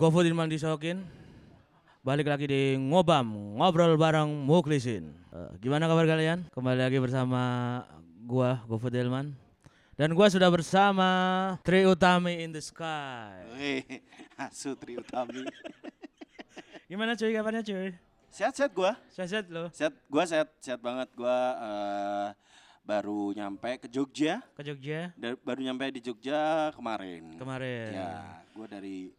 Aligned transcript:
GoFood 0.00 0.24
Ilman 0.26 0.48
Disokin 0.48 1.04
Balik 2.00 2.26
lagi 2.26 2.48
di 2.48 2.62
Ngobam 2.74 3.56
Ngobrol 3.60 3.94
bareng 3.96 4.30
Muklisin 4.42 5.12
Eh, 5.30 5.50
Gimana 5.60 5.86
kabar 5.86 6.08
kalian? 6.08 6.48
Kembali 6.50 6.80
lagi 6.80 6.98
bersama 6.98 7.42
gua 8.24 8.64
GoFood 8.66 8.96
Ilman 8.96 9.30
Dan 9.94 10.16
gua 10.16 10.26
sudah 10.26 10.48
bersama 10.48 11.08
Tri 11.60 11.84
Utami 11.84 12.40
in 12.40 12.50
the 12.50 12.58
Sky 12.58 13.44
Wih, 13.54 13.84
asu 14.48 14.72
Tri 14.74 14.96
Utami. 14.96 15.44
Gimana 16.90 17.14
cuy 17.14 17.30
kabarnya 17.30 17.62
cuy? 17.62 17.94
Sehat-sehat 18.30 18.72
gua. 18.72 18.98
Sehat 19.06 19.46
lo 19.46 19.70
Sehat, 19.70 19.94
gua 20.06 20.24
sehat, 20.24 20.48
sehat 20.58 20.80
banget. 20.80 21.06
Gua 21.14 21.36
eh, 21.54 22.28
baru 22.82 23.30
nyampe 23.30 23.76
ke 23.76 23.86
Jogja. 23.86 24.42
ke 24.54 24.64
Jogja 24.64 25.14
Da- 25.14 25.38
baru 25.38 25.60
nyampe 25.60 25.86
di 25.92 26.00
Jogja 26.00 26.72
kemarin. 26.72 27.36
kemarin 27.36 27.92
Ya, 27.92 28.42
gua 28.50 28.66
dari 28.66 29.14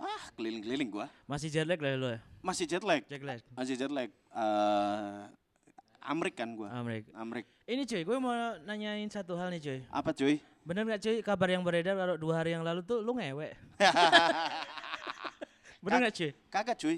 ah 0.00 0.24
keliling-keliling 0.34 0.88
gua. 0.88 1.06
Masih 1.28 1.52
jet 1.52 1.68
lag 1.68 1.76
lah 1.76 1.92
lo 1.96 2.08
ya? 2.16 2.20
Masih 2.40 2.64
jet 2.64 2.80
lag. 2.80 3.04
Jet 3.04 3.22
lag 3.22 3.40
Masih 3.52 3.74
jet 3.76 3.92
lag. 3.92 4.10
Eh, 4.10 5.20
Amrik 6.00 6.34
kan 6.34 6.48
gua. 6.56 6.72
Amrik 6.72 7.04
Amrik. 7.12 7.46
Ini 7.68 7.84
cuy 7.86 8.02
gue 8.02 8.16
mau 8.18 8.34
nanyain 8.66 9.06
satu 9.06 9.38
hal 9.38 9.52
nih 9.54 9.62
cuy 9.62 9.80
Apa 9.92 10.10
cuy? 10.10 10.42
Bener 10.66 10.82
gak 10.88 11.00
cuy 11.06 11.16
kabar 11.22 11.48
yang 11.54 11.62
beredar 11.62 11.94
kalau 11.94 12.16
dua 12.18 12.42
hari 12.42 12.56
yang 12.56 12.66
lalu 12.66 12.82
tuh 12.82 12.98
lu 12.98 13.14
ngewek? 13.14 13.54
Bener 15.84 16.08
gak 16.08 16.14
cuy? 16.16 16.30
Kagak 16.50 16.76
cuy. 16.80 16.96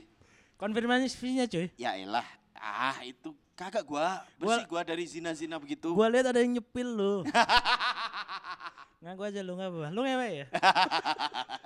Konfirmasinya 0.57 1.45
cuy. 1.51 1.69
Ya 1.77 1.99
elah. 1.99 2.25
Ah, 2.57 2.97
itu 3.03 3.35
kagak 3.59 3.85
gua. 3.85 4.23
Bersih 4.39 4.65
gua 4.71 4.87
dari 4.87 5.05
zina-zina 5.05 5.59
begitu. 5.59 5.93
Gua 5.93 6.09
lihat 6.09 6.31
ada 6.31 6.41
yang 6.41 6.57
nyepil 6.57 6.89
lu. 6.89 7.15
ngaku 9.03 9.23
aja 9.27 9.41
lu 9.43 9.59
nggak 9.59 9.71
apa-apa. 9.71 9.89
Lu 9.91 10.01
ngewek 10.07 10.31
ya? 10.31 10.47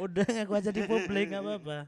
Udah 0.00 0.24
ngaku 0.24 0.52
aja 0.54 0.70
di 0.70 0.82
publik 0.82 1.28
nggak 1.28 1.42
apa-apa. 1.42 1.78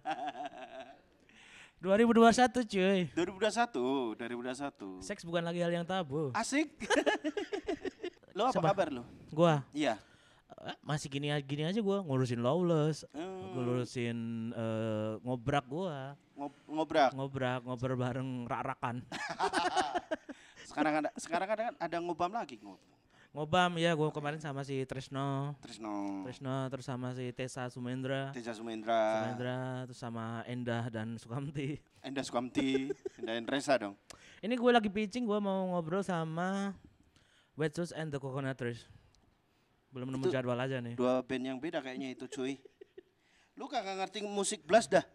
2021 1.78 2.62
cuy. 2.62 3.00
2021, 3.10 4.14
2021. 4.14 5.02
Seks 5.02 5.24
bukan 5.24 5.42
lagi 5.42 5.58
hal 5.58 5.72
yang 5.72 5.82
tabu. 5.82 6.30
Asik. 6.32 6.70
lo 8.36 8.46
apa 8.46 8.54
Siapa? 8.54 8.68
kabar 8.70 8.88
lo? 8.88 9.02
Gua 9.28 9.60
Iya. 9.72 9.98
eh, 10.62 10.76
masih 10.80 11.08
gini 11.08 11.26
gini 11.42 11.64
aja 11.64 11.80
gua 11.80 12.00
ngurusin 12.00 12.38
lawless, 12.38 13.02
Hmm, 13.10 13.52
ngurusin 13.52 14.18
eh, 14.52 15.12
ngobrak 15.20 15.64
gua, 15.66 16.14
ngob- 16.32 16.62
ngobrak. 16.64 17.10
ngobrak 17.12 17.60
ngobrol 17.62 17.96
bareng 17.98 18.28
rak-rakan. 18.46 18.96
Sekarang 20.68 20.92
ada 21.02 21.10
sekarang 21.18 21.48
ada 21.50 21.64
ada 21.76 21.96
ngobam 21.98 22.30
lagi 22.30 22.56
ngob. 22.56 22.78
Ngobam 23.32 23.80
ya 23.80 23.96
gua 23.96 24.12
kemarin 24.12 24.36
sama 24.36 24.60
si 24.60 24.84
Trisno. 24.84 25.56
Trisno, 25.64 26.20
Trisno 26.20 26.68
terus 26.68 26.84
sama 26.84 27.16
si 27.16 27.32
Tessa 27.32 27.64
Sumendra. 27.72 28.28
Teja 28.36 28.52
Sumendra, 28.52 29.24
Sumendra 29.24 29.88
terus 29.88 29.96
sama 29.96 30.44
Endah 30.44 30.92
dan 30.92 31.16
Sukamti. 31.16 31.80
Enda 32.04 32.20
Sukamti, 32.20 32.92
Enda 33.16 33.32
Endresa 33.40 33.80
dong. 33.80 33.96
Ini 34.44 34.52
gue 34.52 34.68
lagi 34.68 34.92
pitching 34.92 35.24
gue 35.24 35.40
mau 35.40 35.64
ngobrol 35.72 36.04
sama 36.04 36.76
Wet 37.56 37.72
Shoes 37.72 37.96
and 37.96 38.12
the 38.12 38.20
Coconut 38.20 38.52
Trees. 38.52 38.84
Belum 39.88 40.12
nemu 40.12 40.28
jadwal 40.28 40.60
aja 40.60 40.84
nih. 40.84 41.00
Dua 41.00 41.24
band 41.24 41.44
yang 41.48 41.56
beda 41.56 41.80
kayaknya 41.80 42.12
itu 42.12 42.28
cuy. 42.28 42.60
Lu 43.56 43.64
kagak 43.64 43.96
ngerti 43.96 44.28
musik 44.28 44.68
blast 44.68 44.92
dah. 44.92 45.08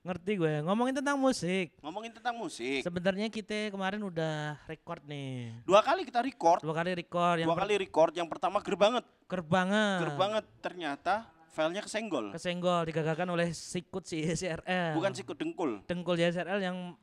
Ngerti 0.00 0.32
gue. 0.34 0.64
Ngomongin 0.64 0.96
tentang 0.96 1.20
musik. 1.20 1.76
Ngomongin 1.78 2.08
tentang 2.10 2.32
musik. 2.32 2.80
Sebenarnya 2.80 3.28
kita 3.28 3.68
kemarin 3.68 4.00
udah 4.00 4.56
record 4.64 5.04
nih. 5.04 5.52
Dua 5.62 5.84
kali 5.84 6.08
kita 6.08 6.20
record, 6.20 6.64
Dua 6.64 6.72
kali 6.72 6.96
record 6.96 7.36
yang 7.36 7.48
dua 7.48 7.58
kali 7.58 7.74
record. 7.76 8.12
Yang 8.16 8.28
pertama 8.28 8.56
ger 8.58 8.76
banget, 8.76 9.04
ger 9.28 9.42
banget. 9.42 9.98
ger 10.00 10.12
banget. 10.16 10.44
Ternyata 10.58 11.14
filenya 11.50 11.84
kesenggol. 11.84 12.32
Kesenggol 12.32 12.88
digagalkan 12.88 13.28
oleh 13.28 13.52
sikut 13.52 14.02
si 14.02 14.24
SRL. 14.24 14.96
Bukan 14.96 15.12
sikut 15.12 15.36
dengkul. 15.36 15.84
dengkul 15.84 16.16
SRL 16.16 16.64
yang 16.64 16.96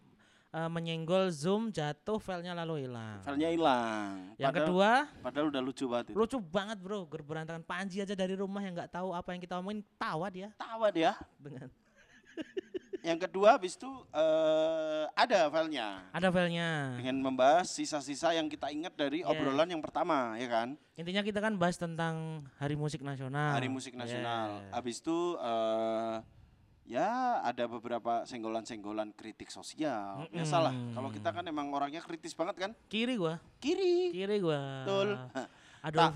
eh, 0.50 0.66
menyenggol 0.66 1.30
zoom 1.30 1.70
jatuh 1.70 2.18
filenya 2.18 2.58
lalu 2.58 2.90
hilang. 2.90 3.22
Filenya 3.22 3.54
hilang. 3.54 4.34
Yang 4.36 4.50
Padahal- 4.50 4.58
kedua 4.66 4.90
Padahal 5.22 5.46
udah 5.48 5.62
lucu 5.62 5.86
banget 5.86 6.06
itu. 6.10 6.18
lucu 6.18 6.38
banget 6.42 6.78
bro 6.82 7.06
ger 7.06 7.22
berantakan 7.22 7.62
Panji 7.62 8.02
aja 8.02 8.18
dari 8.18 8.34
rumah 8.34 8.58
yang 8.60 8.74
nggak 8.74 8.90
tahu 8.90 9.14
apa 9.14 9.30
yang 9.32 9.42
kita 9.44 9.54
omongin 9.56 9.86
tawa 10.02 10.26
dia 10.28 10.50
Tawa 10.58 10.90
dia. 10.90 11.14
dengan 11.38 11.70
Yang 13.00 13.20
kedua 13.24 13.56
habis 13.56 13.74
itu 13.74 13.88
eh, 14.10 15.06
ada 15.12 15.48
filenya. 15.48 16.04
ada 16.10 16.28
filenya 16.28 16.96
Dengan 16.96 17.18
membahas 17.22 17.68
sisa-sisa 17.68 18.32
yang 18.32 18.46
kita 18.46 18.68
ingat 18.68 18.94
dari 18.94 19.20
Yeah. 19.20 19.30
obrolan 19.30 19.68
yang 19.68 19.80
pertama, 19.80 20.36
ya 20.36 20.48
kan? 20.48 20.70
intinya 20.94 21.22
kita 21.22 21.38
kan 21.38 21.54
bahas 21.56 21.76
tentang 21.76 22.42
Hari 22.58 22.74
Musik 22.74 23.02
Nasional 23.02 23.54
Hari 23.54 23.68
Musik 23.68 23.94
Nasional. 23.94 24.62
Yeah. 24.62 24.74
Habis 24.74 24.98
itu 24.98 25.18
eh, 25.36 26.16
ya 26.88 27.10
ada 27.42 27.68
beberapa 27.68 28.24
senggolan-senggolan 28.24 29.12
kritik 29.12 29.48
sosial. 29.48 30.26
Biasalah. 30.28 30.72
Kalau 30.72 31.10
kita 31.12 31.30
kan 31.30 31.44
emang 31.44 31.70
orangnya 31.70 32.00
kritis 32.00 32.32
banget 32.32 32.56
kan? 32.58 32.72
kiri 32.88 33.14
gua 33.16 33.38
Kiri. 33.58 34.10
kiri 34.12 34.38
gua 34.40 34.84
Betul. 34.84 35.10
Adolf 35.88 36.16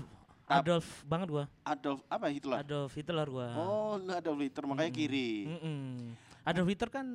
Adolf 0.52 0.86
banget 1.02 1.28
gua 1.30 1.44
Adolf 1.62 2.00
apa 2.06 2.26
Hitler? 2.28 2.58
Adolf 2.58 2.92
Hitler 2.92 3.26
gua 3.26 3.48
Oh, 3.54 3.94
nah, 3.98 4.18
Adolf 4.18 4.38
Hitler 4.38 4.64
makanya 4.66 4.90
kiri. 4.90 5.46
Mm-mm. 5.46 6.12
Adolf 6.42 6.68
Hitler 6.68 6.90
kan 6.90 7.06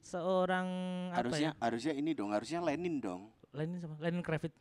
seorang 0.00 0.68
Harusnya 1.16 1.52
apa 1.56 1.72
harusnya 1.72 1.92
ini 1.96 2.12
dong, 2.12 2.32
harusnya 2.32 2.60
Lenin 2.60 3.00
dong. 3.00 3.32
ya 3.52 3.64
Lenin 3.64 3.78
sama 3.80 3.94
Lenin 4.00 4.22
Kravitz 4.22 4.56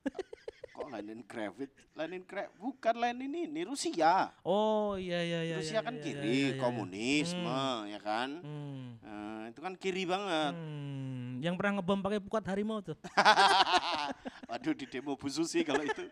Kok 0.76 0.88
Lenin 0.92 1.20
Kravitz? 1.28 1.76
Lenin 1.96 2.22
Kravitz 2.24 2.56
bukan 2.56 2.94
Lenin 2.96 3.32
ini 3.32 3.60
Rusia. 3.68 4.32
oh 4.44 4.96
iya 4.96 5.20
iya 5.20 5.40
iya 5.44 5.56
Rusia 5.60 5.80
iya, 5.80 5.84
kan 5.84 5.94
iya, 5.98 6.04
kiri, 6.04 6.24
iya, 6.24 6.32
iya, 6.32 6.50
iya. 6.56 6.60
komunisme, 6.62 7.60
ya 7.92 8.00
kan? 8.00 8.30
Hmm. 8.40 8.86
Eh, 9.04 9.42
itu 9.52 9.60
kan 9.60 9.72
kiri 9.76 10.04
banget. 10.08 10.54
Hmm, 10.56 11.40
yang 11.44 11.56
pernah 11.60 11.80
ngebom 11.80 12.00
pakai 12.00 12.20
pukat 12.20 12.44
harimau 12.48 12.80
tuh. 12.80 12.96
Waduh 14.48 14.72
di 14.72 14.86
demo 14.88 15.16
Bu 15.20 15.28
Susi 15.28 15.60
kalau 15.64 15.84
itu. 15.84 16.08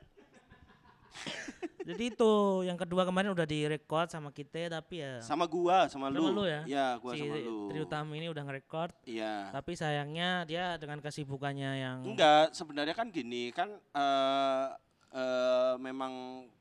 Jadi 1.89 2.13
itu 2.13 2.33
yang 2.63 2.77
kedua 2.77 3.03
kemarin 3.03 3.33
udah 3.33 3.43
direkod 3.43 4.07
sama 4.07 4.29
kita 4.29 4.69
tapi 4.71 5.01
ya 5.01 5.25
Sama 5.25 5.49
gua, 5.49 5.89
sama, 5.89 6.13
Sama 6.13 6.21
lu. 6.21 6.33
lu 6.33 6.45
ya? 6.45 6.61
Iya, 6.63 6.87
gua 6.99 7.17
si 7.17 7.25
sama 7.25 7.37
lu. 7.39 7.59
Tri 7.67 7.79
Utami 7.81 8.15
ini 8.17 8.29
udah 8.29 8.45
ngerekord 8.45 8.93
Iya. 9.03 9.49
tapi 9.51 9.73
sayangnya 9.73 10.45
dia 10.45 10.77
dengan 10.77 11.01
kesibukannya 11.01 11.71
yang 11.79 11.99
Enggak, 12.05 12.53
sebenarnya 12.53 12.93
kan 12.93 13.09
gini, 13.09 13.49
kan 13.51 13.73
eh 13.73 14.67
eh, 15.09 15.75
memang 15.81 16.13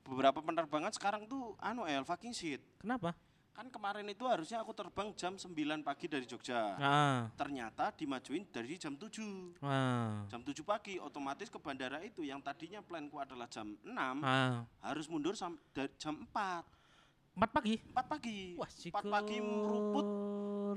beberapa 0.01 0.39
penerbangan 0.39 0.95
sekarang 0.95 1.27
tuh 1.27 1.59
anu 1.59 1.83
El 1.83 2.01
fucking 2.01 2.31
shit. 2.31 2.63
kenapa? 2.79 3.11
Kan 3.57 3.73
kemarin 3.73 4.05
itu 4.05 4.21
harusnya 4.29 4.61
aku 4.61 4.69
terbang 4.69 5.09
jam 5.17 5.33
9 5.33 5.49
pagi 5.81 6.05
dari 6.05 6.29
Jogja. 6.29 6.77
Ah, 6.77 7.25
Ternyata 7.33 7.89
dimajuin 7.89 8.45
dari 8.53 8.77
jam 8.77 8.93
7. 8.93 9.57
ah, 9.65 10.21
Jam 10.29 10.45
7 10.45 10.61
pagi 10.61 11.01
otomatis 11.01 11.49
ke 11.49 11.57
bandara 11.57 11.97
itu 12.05 12.21
yang 12.21 12.37
tadinya 12.37 12.85
planku 12.85 13.17
adalah 13.17 13.49
jam 13.49 13.73
6 13.81 13.97
ah. 14.21 14.61
harus 14.85 15.09
mundur 15.09 15.33
sampai 15.33 15.57
dari 15.73 15.89
jam 15.97 16.21
4. 16.29 17.33
Empat 17.33 17.49
pagi. 17.49 17.81
4 17.81 18.05
pagi. 18.05 18.37
Wah, 18.61 18.69
4 18.69 18.93
pagi 19.09 19.37
meruput 19.41 20.05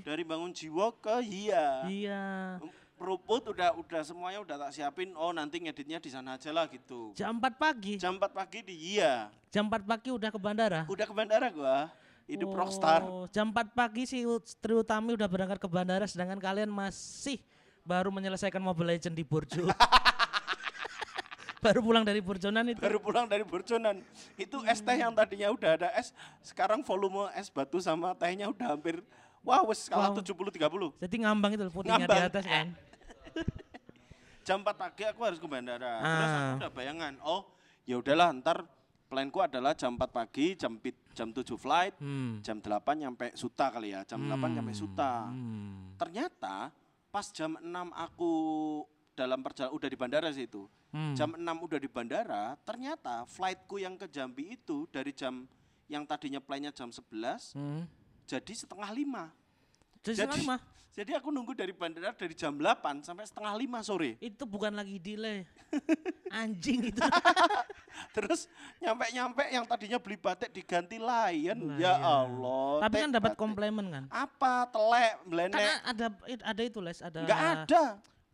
dari 0.01 0.25
bangun 0.25 0.49
jiwa 0.49 0.89
ke 1.05 1.21
hia. 1.21 1.85
Iya. 1.85 2.25
Meruput 2.97 3.45
udah 3.45 3.77
udah 3.77 4.01
semuanya 4.01 4.41
udah 4.41 4.57
tak 4.57 4.73
siapin. 4.73 5.13
Oh, 5.21 5.37
nanti 5.37 5.61
ngeditnya 5.61 6.01
di 6.01 6.09
sana 6.09 6.41
aja 6.41 6.49
lah 6.49 6.65
gitu. 6.73 7.13
Jam 7.13 7.37
4 7.37 7.61
pagi. 7.61 8.01
Jam 8.01 8.17
4 8.17 8.33
pagi 8.33 8.65
di 8.65 8.73
hia. 8.73 9.29
Jam 9.53 9.69
4 9.69 9.85
pagi 9.85 10.09
udah 10.17 10.33
ke 10.33 10.41
bandara. 10.41 10.89
Udah 10.89 11.05
ke 11.05 11.13
bandara 11.13 11.53
gua. 11.53 11.93
Hidup 12.31 12.55
rockstar. 12.55 13.03
Oh, 13.03 13.27
Jam 13.27 13.51
4 13.51 13.75
pagi 13.75 14.07
si 14.07 14.23
Tri 14.57 14.73
Utami 14.73 15.19
udah 15.19 15.27
berangkat 15.27 15.59
ke 15.59 15.67
bandara 15.67 16.07
sedangkan 16.07 16.39
kalian 16.39 16.71
masih 16.71 17.43
baru 17.83 18.09
menyelesaikan 18.09 18.63
Mobile 18.63 18.95
Legend 18.95 19.13
di 19.13 19.27
Burjo. 19.27 19.67
baru 21.61 21.83
pulang 21.83 22.07
dari 22.07 22.23
Burjonan 22.23 22.71
itu. 22.71 22.81
Baru 22.81 22.99
pulang 22.99 23.27
dari 23.27 23.43
Burjonan. 23.43 24.01
Itu 24.35 24.63
es 24.65 24.79
teh 24.79 24.95
yang 24.95 25.13
tadinya 25.13 25.51
udah 25.51 25.71
ada 25.75 25.89
es, 25.93 26.15
sekarang 26.41 26.81
volume 26.81 27.29
es 27.35 27.51
batu 27.51 27.77
sama 27.79 28.15
tehnya 28.15 28.49
udah 28.49 28.73
hampir 28.73 29.03
wah 29.43 29.61
wes 29.67 29.85
kalah 29.85 30.15
Wow. 30.15 30.23
70 30.23 30.57
30. 30.97 31.03
Jadi 31.03 31.17
ngambang 31.21 31.53
itu 31.53 31.65
putihnya 31.69 31.99
di 31.99 32.07
Ngambang. 32.07 32.23
atas 32.27 32.45
kan. 32.47 32.67
Jam 34.47 34.63
4 34.63 34.73
pagi 34.73 35.03
aku 35.05 35.21
harus 35.21 35.37
ke 35.37 35.45
bandara. 35.45 36.01
Terus 36.01 36.31
aku 36.31 36.41
Ah. 36.41 36.57
udah 36.63 36.71
bayangan, 36.73 37.13
oh 37.23 37.43
ya 37.85 37.99
udahlah 37.99 38.33
ntar 38.39 38.65
planku 39.11 39.43
adalah 39.43 39.75
jam 39.75 39.99
4 39.99 40.07
pagi, 40.15 40.55
jam 40.55 40.79
jam 41.11 41.35
7 41.35 41.59
flight, 41.59 41.99
Hmm. 41.99 42.39
jam 42.41 42.63
8 42.63 42.95
nyampe 42.95 43.35
Suta 43.35 43.67
kali 43.75 43.91
ya, 43.91 44.07
jam 44.07 44.23
8 44.23 44.55
nyampe 44.55 44.71
Suta. 44.71 45.27
Hmm. 45.27 45.99
Ternyata 45.99 46.71
pas 47.11 47.27
jam 47.35 47.59
6 47.59 47.91
aku 47.91 48.33
dalam 49.19 49.43
perjalanan 49.43 49.75
udah 49.75 49.89
di 49.91 49.99
bandara 49.99 50.31
sih 50.31 50.47
itu. 50.47 50.71
Hmm. 50.95 51.19
Jam 51.19 51.35
6 51.35 51.59
udah 51.59 51.79
di 51.83 51.91
bandara, 51.91 52.55
ternyata 52.63 53.27
flightku 53.27 53.83
yang 53.83 53.99
ke 53.99 54.07
Jambi 54.07 54.55
itu 54.55 54.87
dari 54.95 55.11
jam 55.11 55.43
yang 55.91 56.07
tadinya 56.07 56.39
plannya 56.39 56.71
jam 56.71 56.95
11 56.95 57.51
Hmm. 57.59 57.83
jadi 58.31 58.53
setengah 58.55 58.95
lima. 58.95 59.35
Jadi, 60.07 60.23
Jadi, 60.23 60.39
setengah 60.39 60.39
lima. 60.39 60.57
jadi 60.97 61.11
aku 61.19 61.29
nunggu 61.35 61.53
dari 61.59 61.75
bandara 61.75 62.15
dari 62.15 62.35
jam 62.39 62.55
8 62.55 63.03
sampai 63.03 63.27
setengah 63.27 63.55
lima 63.59 63.83
sore. 63.83 64.15
Itu 64.23 64.47
bukan 64.47 64.71
lagi 64.71 65.03
delay. 65.03 65.43
Anjing 66.31 66.95
itu. 66.95 67.03
Terus 68.11 68.49
nyampe-nyampe 68.79 69.43
yang 69.53 69.65
tadinya 69.65 69.99
beli 70.01 70.17
batik 70.17 70.51
diganti 70.51 70.97
lion. 70.97 71.59
Lion. 71.75 71.79
Ya 71.79 71.95
Allah. 71.97 72.83
Tapi 72.85 72.97
kan 73.07 73.11
dapat 73.13 73.33
batik. 73.35 73.41
komplemen 73.41 73.87
kan? 73.89 74.05
Apa 74.09 74.67
telek, 74.69 75.15
melenek? 75.29 75.61
ada 75.85 76.07
ada 76.45 76.63
itu 76.65 76.79
les, 76.81 76.99
ada 77.01 77.21
Enggak 77.23 77.41
ada. 77.65 77.85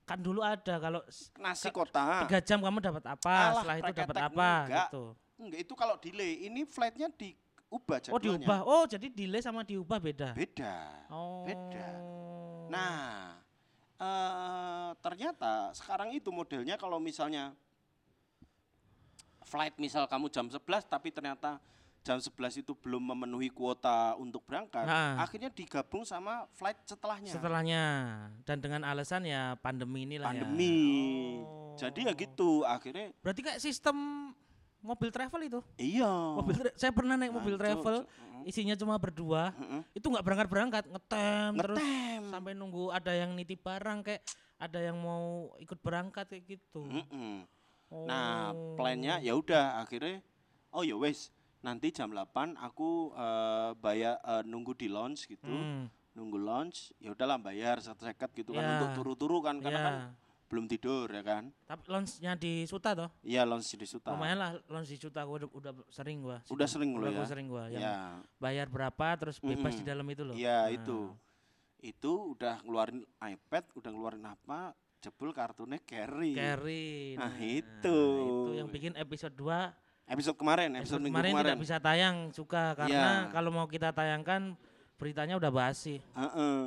kan 0.07 0.19
dulu 0.23 0.39
ada 0.39 0.75
kalau 0.79 1.03
Nasi 1.43 1.67
kotak. 1.75 2.31
tiga 2.31 2.39
jam 2.39 2.63
kamu 2.63 2.79
dapat 2.79 3.05
apa, 3.11 3.35
Alah, 3.35 3.53
setelah 3.59 3.77
itu 3.83 3.93
dapat 3.93 4.17
apa 4.23 4.51
enggak. 4.63 4.89
gitu. 4.89 5.05
Enggak, 5.37 5.61
itu 5.67 5.73
kalau 5.75 5.95
delay. 5.99 6.33
Ini 6.47 6.61
flightnya 6.63 7.09
diubah 7.11 7.99
jadwalnya. 7.99 8.15
Oh 8.15 8.21
diubah, 8.23 8.59
oh 8.63 8.85
jadi 8.87 9.07
delay 9.11 9.43
sama 9.43 9.67
diubah 9.67 9.99
beda. 9.99 10.31
Beda. 10.33 10.75
Oh. 11.11 11.43
beda. 11.43 11.89
Nah, 12.71 13.35
eh 13.97 14.91
ternyata 15.03 15.75
sekarang 15.75 16.15
itu 16.15 16.31
modelnya 16.31 16.79
kalau 16.79 17.03
misalnya 17.03 17.51
flight 19.47 19.75
misal 19.77 20.05
kamu 20.05 20.27
jam 20.29 20.45
11 20.45 20.59
tapi 20.85 21.09
ternyata 21.09 21.63
jam 22.03 22.19
11 22.19 22.31
itu 22.61 22.71
belum 22.73 23.03
memenuhi 23.05 23.49
kuota 23.49 24.15
untuk 24.15 24.43
berangkat, 24.43 24.83
Nah. 24.83 25.19
akhirnya 25.19 25.51
digabung 25.51 26.03
sama 26.03 26.47
flight 26.53 26.79
setelahnya. 26.85 27.33
setelahnya 27.33 27.83
dan 28.43 28.59
dengan 28.59 28.83
alasan 28.85 29.23
ya 29.23 29.55
pandemi 29.57 30.03
inilah 30.05 30.29
ya. 30.29 30.39
pandemi. 30.39 30.75
Oh. 31.41 31.75
Jadi 31.75 32.01
ya 32.03 32.15
gitu, 32.15 32.63
akhirnya 32.63 33.11
Berarti 33.21 33.41
kayak 33.43 33.59
sistem 33.59 33.97
mobil 34.79 35.11
travel 35.11 35.41
itu. 35.45 35.61
iya. 35.77 36.07
Mobil 36.07 36.55
tra- 36.57 36.75
saya 36.75 36.91
pernah 36.91 37.15
naik 37.15 37.35
mobil 37.35 37.55
travel, 37.57 38.07
isinya 38.43 38.73
cuma 38.75 38.95
berdua. 38.97 39.51
Heeh. 39.53 39.83
Itu 39.93 40.07
nggak 40.07 40.23
berangkat-berangkat, 40.23 40.85
ngetem, 40.87 41.51
terus 41.59 41.75
Ngetem. 41.77 42.23
sampai 42.31 42.53
nunggu 42.55 42.95
ada 42.95 43.13
yang 43.13 43.35
nitip 43.35 43.61
barang 43.61 44.07
kayak 44.07 44.23
ada 44.57 44.79
yang 44.81 44.97
mau 44.97 45.51
ikut 45.59 45.77
berangkat 45.77 46.25
kayak 46.29 46.45
gitu. 46.49 46.87
Mm-mm. 46.87 47.43
Oh. 47.89 48.03
Nah, 48.03 48.51
plannya 48.75 49.19
ya 49.19 49.33
udah 49.33 49.79
akhirnya 49.79 50.19
oh 50.71 50.83
ya 50.83 50.95
wes 50.95 51.31
nanti 51.61 51.91
jam 51.91 52.11
8 52.11 52.55
aku 52.57 53.11
eh, 53.13 53.71
bayar 53.77 54.19
eh, 54.21 54.43
nunggu 54.43 54.75
di 54.75 54.87
lounge 54.87 55.27
gitu. 55.27 55.47
Hmm, 55.47 55.87
Nunggu 56.13 56.39
lounge 56.39 56.97
ya 56.97 57.13
udahlah 57.13 57.37
bayar 57.37 57.79
satu 57.79 58.03
seket 58.03 58.33
gitu 58.35 58.51
kan 58.51 58.61
Ya. 58.61 58.71
untuk 58.77 58.91
turu-turu 58.97 59.39
kan 59.39 59.61
karena 59.61 59.77
ya. 59.77 59.85
kan 59.85 59.97
belum 60.47 60.65
tidur 60.65 61.07
ya 61.07 61.21
kan. 61.21 61.51
Tapi 61.65 61.83
launch-nya 61.87 62.33
di 62.35 62.65
Suta 62.65 62.95
toh? 62.95 63.11
Iya 63.21 63.43
lounge 63.43 63.75
di 63.75 63.85
Suta. 63.85 64.15
Lumayan 64.15 64.39
lah 64.39 64.51
launch 64.67 64.89
di 64.89 64.97
Suta 64.97 65.23
gua 65.23 65.43
udah, 65.43 65.51
udah 65.51 65.73
sering 65.87 66.23
gua. 66.23 66.39
Udah 66.47 66.67
sering 66.67 66.91
lo 66.95 67.03
udah 67.03 67.11
ya. 67.11 67.19
gua 67.19 67.27
sering 67.27 67.47
gua 67.47 67.65
yang 67.67 67.83
Ya. 67.83 67.97
bayar 68.39 68.67
berapa 68.67 69.07
terus 69.17 69.37
bebas 69.39 69.75
di 69.75 69.83
Mm-mm. 69.83 69.91
dalam 69.91 70.07
itu 70.07 70.23
loh. 70.23 70.35
Iya 70.35 70.67
Nah, 70.67 70.75
itu. 70.75 70.99
Itu 71.79 72.13
udah 72.33 72.63
ngeluarin 72.63 73.03
iPad, 73.21 73.65
udah 73.75 73.91
ngeluarin 73.91 74.25
apa? 74.25 74.75
Jebul 75.07 75.31
kartunya 75.31 75.79
carry. 75.87 76.35
Carry. 76.35 77.15
Nah, 77.15 77.31
Nah, 77.31 77.39
itu. 77.39 77.99
Itu 78.19 78.53
yang 78.59 78.67
bikin 78.67 78.99
episode 78.99 79.39
2 79.39 79.71
Episode 80.07 80.35
kemarin, 80.35 80.71
episode, 80.75 80.99
episode 80.99 81.03
minggu 81.03 81.15
kemarin, 81.15 81.31
kemarin. 81.31 81.47
tidak 81.47 81.63
bisa 81.63 81.77
tayang 81.79 82.17
suka 82.35 82.75
karena 82.75 83.27
Iya. 83.27 83.31
kalau 83.31 83.51
mau 83.55 83.67
kita 83.71 83.95
tayangkan 83.95 84.59
beritanya 84.99 85.39
udah 85.39 85.51
basi. 85.51 85.99
Heeh. 85.99 86.59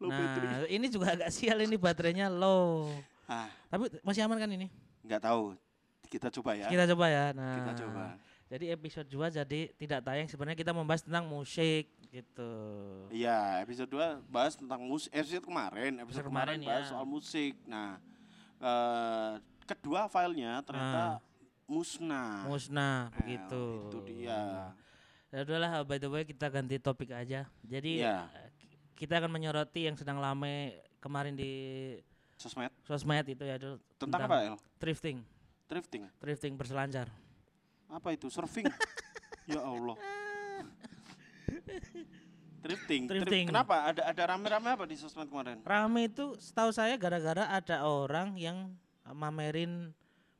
Low 0.00 0.08
nah, 0.08 0.16
battery. 0.16 0.68
ini 0.72 0.86
juga 0.88 1.12
agak 1.12 1.28
sial 1.28 1.60
ini 1.60 1.76
baterainya 1.76 2.32
low. 2.32 2.88
Ah, 3.28 3.52
Tapi 3.68 4.00
masih 4.00 4.24
aman 4.24 4.40
kan 4.40 4.48
ini? 4.48 4.72
nggak 5.04 5.20
tahu. 5.20 5.56
Kita 6.08 6.32
coba 6.40 6.56
ya. 6.56 6.72
Kita 6.72 6.84
coba 6.88 7.06
ya. 7.08 7.24
Nah, 7.36 7.56
Kita 7.60 7.72
coba. 7.84 8.04
Jadi 8.50 8.66
episode 8.74 9.06
2 9.06 9.30
jadi 9.30 9.60
tidak 9.78 10.00
tayang 10.02 10.26
sebenarnya 10.26 10.58
kita 10.58 10.74
membahas 10.74 11.06
tentang 11.06 11.22
musik 11.22 11.86
gitu. 12.10 12.52
Iya, 13.14 13.62
episode 13.62 13.86
2 13.86 14.26
bahas 14.26 14.58
tentang 14.58 14.82
musik. 14.82 15.06
Episode 15.14 15.46
kemarin, 15.46 16.02
episode 16.02 16.18
Episode 16.18 16.26
kemarin, 16.26 16.58
kemarin, 16.58 16.66
bahas 16.66 16.82
ya. 16.82 16.90
soal 16.90 17.06
musik. 17.06 17.54
Nah, 17.70 18.02
eh, 18.58 19.32
kedua 19.62 20.10
filenya 20.10 20.66
ternyata 20.66 21.22
musnah. 21.70 22.50
Musnah 22.50 22.98
Nah, 23.06 23.14
begitu. 23.22 23.64
Itu 23.86 23.98
dia. 24.02 24.74
Ya 25.30 25.46
udahlah 25.46 25.86
by 25.86 26.02
the 26.02 26.10
way 26.10 26.26
kita 26.26 26.50
ganti 26.50 26.82
topik 26.82 27.14
aja. 27.14 27.46
Jadi 27.62 28.02
eh, 28.02 28.26
kita 28.98 29.22
akan 29.22 29.30
menyoroti 29.30 29.86
yang 29.86 29.94
sedang 29.94 30.18
lame 30.18 30.74
kemarin 30.98 31.38
di 31.38 31.52
Sosmed. 32.34 32.74
sosmed 32.82 33.30
itu 33.30 33.46
ya 33.46 33.62
itu 33.62 33.78
Tentang 33.94 34.26
apa, 34.26 34.42
El? 34.42 34.56
Thrifting, 34.82 35.22
Drifting. 35.70 36.10
thrifting 36.18 36.58
berselancar. 36.58 37.06
Apa 37.90 38.14
itu? 38.14 38.26
Surfing. 38.28 38.66
ya 39.44 39.60
Allah. 39.60 39.98
Drifting. 42.60 43.08
Drif- 43.08 43.24
Drifting. 43.24 43.44
Kenapa? 43.48 43.88
Ada 43.88 44.02
ada 44.06 44.22
rame-rame 44.28 44.68
apa 44.70 44.84
di 44.84 44.94
sosmed 44.94 45.26
kemarin? 45.26 45.58
Rame 45.62 46.06
itu 46.06 46.36
setahu 46.36 46.70
saya 46.70 46.94
gara-gara 46.94 47.48
ada 47.48 47.82
orang 47.82 48.36
yang 48.36 48.68
mamerin 49.06 49.90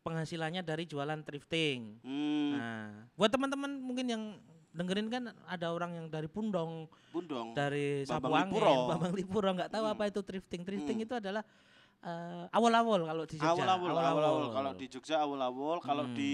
penghasilannya 0.00 0.60
dari 0.60 0.84
jualan 0.84 1.20
thrifting. 1.20 1.96
Hmm, 2.00 2.52
Nah, 2.52 2.88
buat 3.14 3.28
teman-teman 3.28 3.72
mungkin 3.74 4.06
yang 4.06 4.22
dengerin 4.70 5.08
kan 5.08 5.22
ada 5.44 5.72
orang 5.72 5.96
yang 5.96 6.06
dari 6.06 6.28
Pundong, 6.28 6.86
Bundong. 7.10 7.52
dari 7.52 8.04
Lipuro. 8.04 8.76
Bambang 8.86 9.12
Lipuro 9.12 9.48
nggak 9.50 9.70
tahu 9.70 9.82
Hmm. 9.82 9.92
apa 9.92 10.02
itu 10.06 10.20
thrifting. 10.20 10.62
Thrifting 10.62 10.98
Hmm. 10.98 11.06
itu 11.08 11.14
adalah 11.16 11.42
eh, 12.00 12.44
awal-awal 12.50 13.00
kalau 13.02 13.24
di 13.24 13.36
Jogja. 13.36 13.52
Awal-awal, 13.60 13.90
awal-awal. 13.92 14.46
Kalau 14.50 14.72
di 14.72 14.86
Jogja 14.88 15.16
awal-awal, 15.20 15.76
kalau 15.80 16.04
Hmm. 16.04 16.14
di 16.14 16.32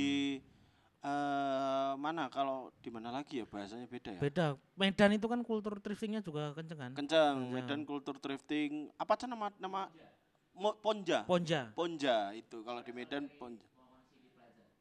eh 1.07 1.93
mana? 1.97 2.27
Kalau 2.27 2.75
di 2.77 2.91
mana 2.91 3.09
lagi 3.09 3.39
ya 3.39 3.47
bahasanya 3.47 3.87
beda 3.87 4.11
ya? 4.11 4.21
Beda. 4.21 4.47
Medan 4.75 5.15
itu 5.15 5.27
kan 5.27 5.41
kultur 5.41 5.79
thriftingnya 5.79 6.19
juga 6.19 6.51
kenceng 6.53 6.79
kan? 6.79 6.91
Kencang, 6.93 7.35
Medan 7.49 7.87
kultur 7.87 8.19
thrifting. 8.19 8.91
Apa 8.97 9.15
sih 9.15 9.25
nama 9.25 9.55
nama 9.57 9.87
Mo- 10.51 10.75
Ponja? 10.75 11.23
Ponja, 11.23 11.69
Ponja 11.73 12.33
itu 12.33 12.59
kalau 12.61 12.81
di 12.81 12.91
Medan 12.91 13.29
Ponja. 13.31 13.63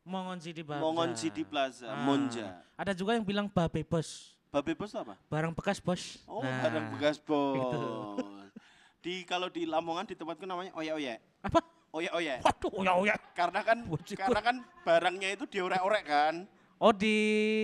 Mongon 0.01 0.37
City 0.37 0.61
Plaza. 0.61 0.81
Mongon 0.81 1.11
City 1.13 1.43
Plaza, 1.43 1.87
Ah. 1.87 1.97
Monja. 1.99 2.47
Ada 2.75 2.93
juga 2.93 3.13
yang 3.13 3.25
bilang 3.25 3.45
babe 3.45 3.81
bos, 3.81 4.37
Babe 4.49 4.71
bos 4.71 4.93
apa? 4.93 5.17
barang 5.27 5.51
bekas 5.51 5.77
bos. 5.77 6.21
Oh, 6.25 6.39
Nah, 6.39 6.61
barang 6.63 6.85
bekas 6.93 7.17
bos. 7.19 7.57
itu. 7.59 7.83
Di 9.01 9.21
kalau 9.23 9.49
di 9.49 9.65
Lamongan 9.65 10.05
di 10.05 10.13
tempatku 10.13 10.45
namanya 10.45 10.71
oye 10.73 10.89
oye. 10.89 11.15
Apa? 11.41 11.61
Oye 11.95 12.09
oye. 12.11 12.35
Waduh, 12.43 12.71
ya 12.83 12.93
ya. 13.07 13.15
Karena 13.31 13.63
kan 13.63 13.77
karena 14.19 14.39
kan 14.43 14.55
barangnya 14.83 15.29
itu 15.31 15.47
diorek-orek 15.47 16.03
kan. 16.03 16.35
Oh 16.75 16.91
di 16.91 17.15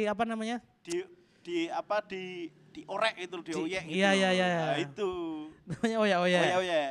apa 0.08 0.24
namanya? 0.24 0.64
Di 0.80 1.04
di 1.44 1.68
apa 1.68 2.00
di 2.00 2.48
diorek 2.72 3.20
itu 3.20 3.36
Di- 3.44 3.48
dioyek 3.52 3.84
gitu. 3.84 3.98
iya, 4.00 4.16
iya, 4.16 4.30
iya, 4.32 4.46
Nah, 4.48 4.56
iya. 4.80 4.88
itu. 4.88 5.12
Namanya 5.68 5.96
oh 6.00 6.08
ya 6.08 6.18
oh 6.24 6.28
ya. 6.32 6.40
Oye 6.40 6.56
oye. 6.64 6.82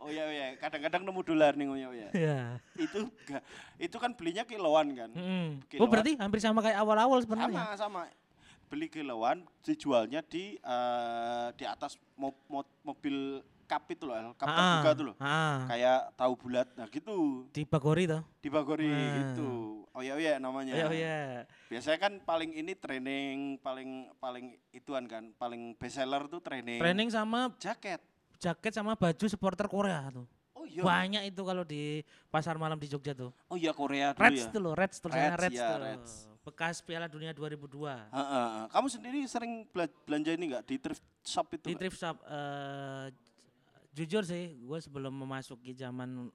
Oye 0.00 0.22
oye. 0.24 0.46
Kadang-kadang 0.56 1.02
nemu 1.04 1.20
dolar 1.20 1.52
nih 1.52 1.68
oye 1.68 1.86
oye. 1.92 2.08
Ya. 2.16 2.56
itu 2.80 3.04
ga- 3.28 3.44
itu 3.76 3.96
kan 4.00 4.16
belinya 4.16 4.48
kiloan 4.48 4.96
kan. 4.96 5.10
Mm. 5.12 5.60
Oh 5.60 5.68
Kiloan. 5.68 5.90
berarti 5.92 6.12
hampir 6.16 6.40
sama 6.40 6.64
kayak 6.64 6.80
awal-awal 6.80 7.20
sebenarnya. 7.20 7.60
Sama 7.60 7.76
sama. 7.76 8.00
Beli 8.66 8.88
kiloan 8.88 9.44
dijualnya 9.60 10.24
di 10.24 10.56
eh, 10.56 11.46
di 11.52 11.64
atas 11.68 12.00
mo- 12.16 12.40
mo- 12.48 12.66
mobil 12.80 13.44
kap 13.66 13.84
itu 13.86 14.02
loh, 14.02 14.14
kap 14.32 14.46
Ah, 14.46 14.56
terbuka 14.56 14.90
tuh 14.92 15.04
loh. 15.04 15.16
ah. 15.18 15.66
Kayak 15.66 16.14
tahu 16.14 16.32
bulat. 16.36 16.68
Nah, 16.72 16.86
gitu. 16.86 17.44
Di 17.50 17.62
Bagori 17.62 18.06
toh. 18.06 18.22
Di 18.38 18.48
Bagori 18.48 18.86
Ah. 18.86 19.12
gitu. 19.20 19.50
Oh 19.90 20.00
ya 20.00 20.14
ya 20.14 20.36
namanya. 20.36 20.72
Oh 20.72 20.78
ya 20.78 20.86
oh 20.86 20.94
ya. 20.94 21.20
Biasanya 21.66 21.98
kan 21.98 22.12
paling 22.20 22.52
ini 22.52 22.72
training 22.72 23.36
paling 23.58 23.90
paling 24.16 24.44
ituan 24.70 25.04
kan, 25.04 25.32
paling 25.34 25.74
best 25.74 25.96
seller 25.96 26.24
tuh 26.26 26.38
training. 26.38 26.78
Training 26.78 27.08
sama 27.08 27.50
jaket. 27.56 27.98
jaket 28.36 28.68
sama 28.70 28.92
baju 28.92 29.24
supporter 29.26 29.64
Korea 29.66 30.06
tuh. 30.10 30.28
Oh 30.52 30.62
iya. 30.62 30.80
Banyak 30.80 31.22
itu 31.24 31.40
kalau 31.40 31.62
di 31.62 32.00
pasar 32.28 32.54
malam 32.54 32.76
di 32.76 32.84
Jogja 32.84 33.12
tuh. 33.12 33.32
Oh 33.46 33.56
iya 33.56 33.72
Korea 33.72 34.12
dulu 34.12 34.20
Reds 34.22 34.42
ya. 34.42 34.52
tuh 34.52 34.60
loh, 34.60 34.72
Reds 34.72 34.96
tulisannya 34.98 35.30
Reds, 35.30 35.42
Reds, 35.42 35.54
iya, 35.54 35.66
tuh. 35.66 35.80
Reds. 35.82 36.12
Bekas 36.44 36.76
Piala 36.78 37.08
Dunia 37.08 37.32
2002. 37.32 37.96
Heeh, 38.06 38.28
heeh. 38.28 38.64
Kamu 38.68 38.86
sendiri 38.86 39.18
sering 39.24 39.64
bela- 39.66 39.90
belanja 40.04 40.30
ini 40.30 40.44
enggak 40.46 40.62
di 40.62 40.76
thrift 40.76 41.02
shop 41.20 41.48
itu? 41.50 41.64
Di 41.64 41.72
nggak? 41.72 41.80
thrift 41.80 41.96
shop 41.96 42.16
eh, 42.22 43.06
jujur 43.96 44.22
sih, 44.22 44.52
gue 44.54 44.78
sebelum 44.78 45.10
memasuki 45.10 45.72
zaman 45.72 46.28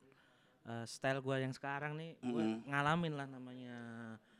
eh, 0.62 0.86
style 0.86 1.22
gue 1.22 1.36
yang 1.40 1.50
sekarang 1.52 1.94
nih, 1.94 2.18
gue 2.20 2.38
Mm-mm. 2.38 2.66
ngalamin 2.66 3.14
lah 3.14 3.26
namanya 3.26 3.78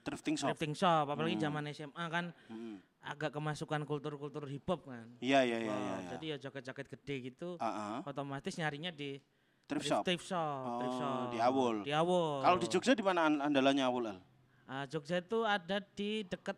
thrifting 0.02 0.34
shop. 0.34 0.50
thrifting 0.50 0.74
shop. 0.74 1.06
Apalagi 1.08 1.38
Hmm. 1.38 1.46
zaman 1.48 1.64
SMA 1.70 2.06
kan 2.08 2.26
Mm. 2.46 2.78
agak 3.02 3.30
kemasukan 3.32 3.82
kultur-kultur 3.84 4.46
hip 4.46 4.66
hop 4.66 4.86
kan. 4.86 5.06
Iya 5.18 5.42
iya 5.42 5.58
iya 5.60 5.70
iya. 5.72 5.96
iya. 5.98 6.10
Jadi 6.12 6.26
ya 6.28 6.38
jaket-jaket 6.40 6.88
gede 6.92 7.16
gitu, 7.28 7.50
Heeh. 7.58 7.98
otomatis 8.04 8.54
nyarinya 8.56 8.90
di 8.90 9.18
thrift 9.64 9.86
shop. 9.88 10.02
thrift 10.04 10.22
shop, 10.24 10.78
thrift 10.78 10.94
Oh, 10.94 11.00
shop. 11.00 11.26
di 11.30 11.38
Awul. 11.40 11.76
Di 11.82 11.92
Awul. 11.92 12.42
Kalau 12.42 12.58
di 12.58 12.68
Jogja 12.68 12.92
di 12.92 13.02
mana 13.02 13.20
an- 13.24 13.42
andalannya 13.44 13.84
Awul 13.84 14.04
El? 14.08 14.20
Ah, 14.66 14.86
Jogja 14.86 15.18
itu 15.18 15.42
ada 15.42 15.78
di 15.82 16.22
dekat 16.24 16.58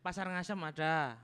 Pasar 0.00 0.26
Ngasem 0.26 0.58
ada. 0.58 1.14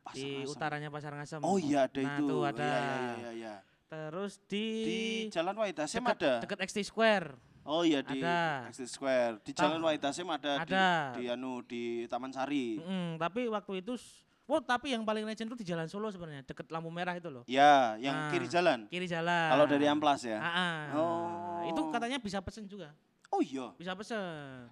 Pasar 0.00 0.12
di 0.14 0.28
Ngasem. 0.38 0.52
utaranya 0.52 0.88
Pasar 0.88 1.12
Ngasem. 1.14 1.40
Oh 1.40 1.56
iya 1.56 1.84
ada 1.84 1.98
nah, 1.98 2.14
itu. 2.14 2.24
Tuh 2.26 2.42
ada. 2.44 2.64
Iya 2.64 2.84
iya 2.84 3.12
iya 3.16 3.30
iya. 3.32 3.54
Terus 3.94 4.32
di, 4.44 4.66
Di 4.82 5.00
Jalan 5.30 5.54
Wahid 5.54 5.76
Hasim 5.78 6.02
dekat, 6.02 6.18
ada. 6.18 6.32
dekat 6.42 6.58
XT 6.64 6.78
Square. 6.84 7.38
Oh 7.64 7.80
iya 7.80 8.04
di 8.04 8.20
Ada. 8.20 8.68
Exit 8.68 8.90
Square. 8.90 9.40
Di 9.40 9.52
Jalan 9.52 9.80
Wahid 9.80 10.02
Hasim 10.02 10.28
ada, 10.28 10.60
Ada. 10.60 11.16
di 11.16 11.22
di 11.22 11.24
anu 11.26 11.64
di 11.64 11.82
Taman 12.04 12.28
Sari. 12.28 12.76
Mm, 12.76 13.16
tapi 13.16 13.48
waktu 13.48 13.80
itu 13.80 13.94
s- 13.94 14.20
Oh, 14.44 14.60
tapi 14.60 14.92
yang 14.92 15.00
paling 15.02 15.24
legend 15.24 15.48
itu 15.48 15.64
di 15.64 15.64
Jalan 15.64 15.88
Solo 15.88 16.12
sebenarnya, 16.12 16.44
deket 16.44 16.68
lampu 16.68 16.92
merah 16.92 17.16
itu 17.16 17.32
loh. 17.32 17.48
Ya, 17.48 17.96
yang 17.96 18.12
Ah. 18.12 18.28
kiri 18.28 18.44
jalan. 18.44 18.84
Kiri 18.92 19.08
jalan. 19.08 19.48
Kalau 19.48 19.64
dari 19.64 19.88
Amplas 19.88 20.20
ya. 20.20 20.36
Ah, 20.36 20.52
ah. 20.52 20.80
Oh. 20.92 21.64
Itu 21.64 21.88
katanya 21.88 22.20
bisa 22.20 22.44
pesen 22.44 22.68
juga. 22.68 22.92
Oh 23.32 23.40
iya. 23.40 23.72
Bisa 23.72 23.96
pesen. 23.96 24.68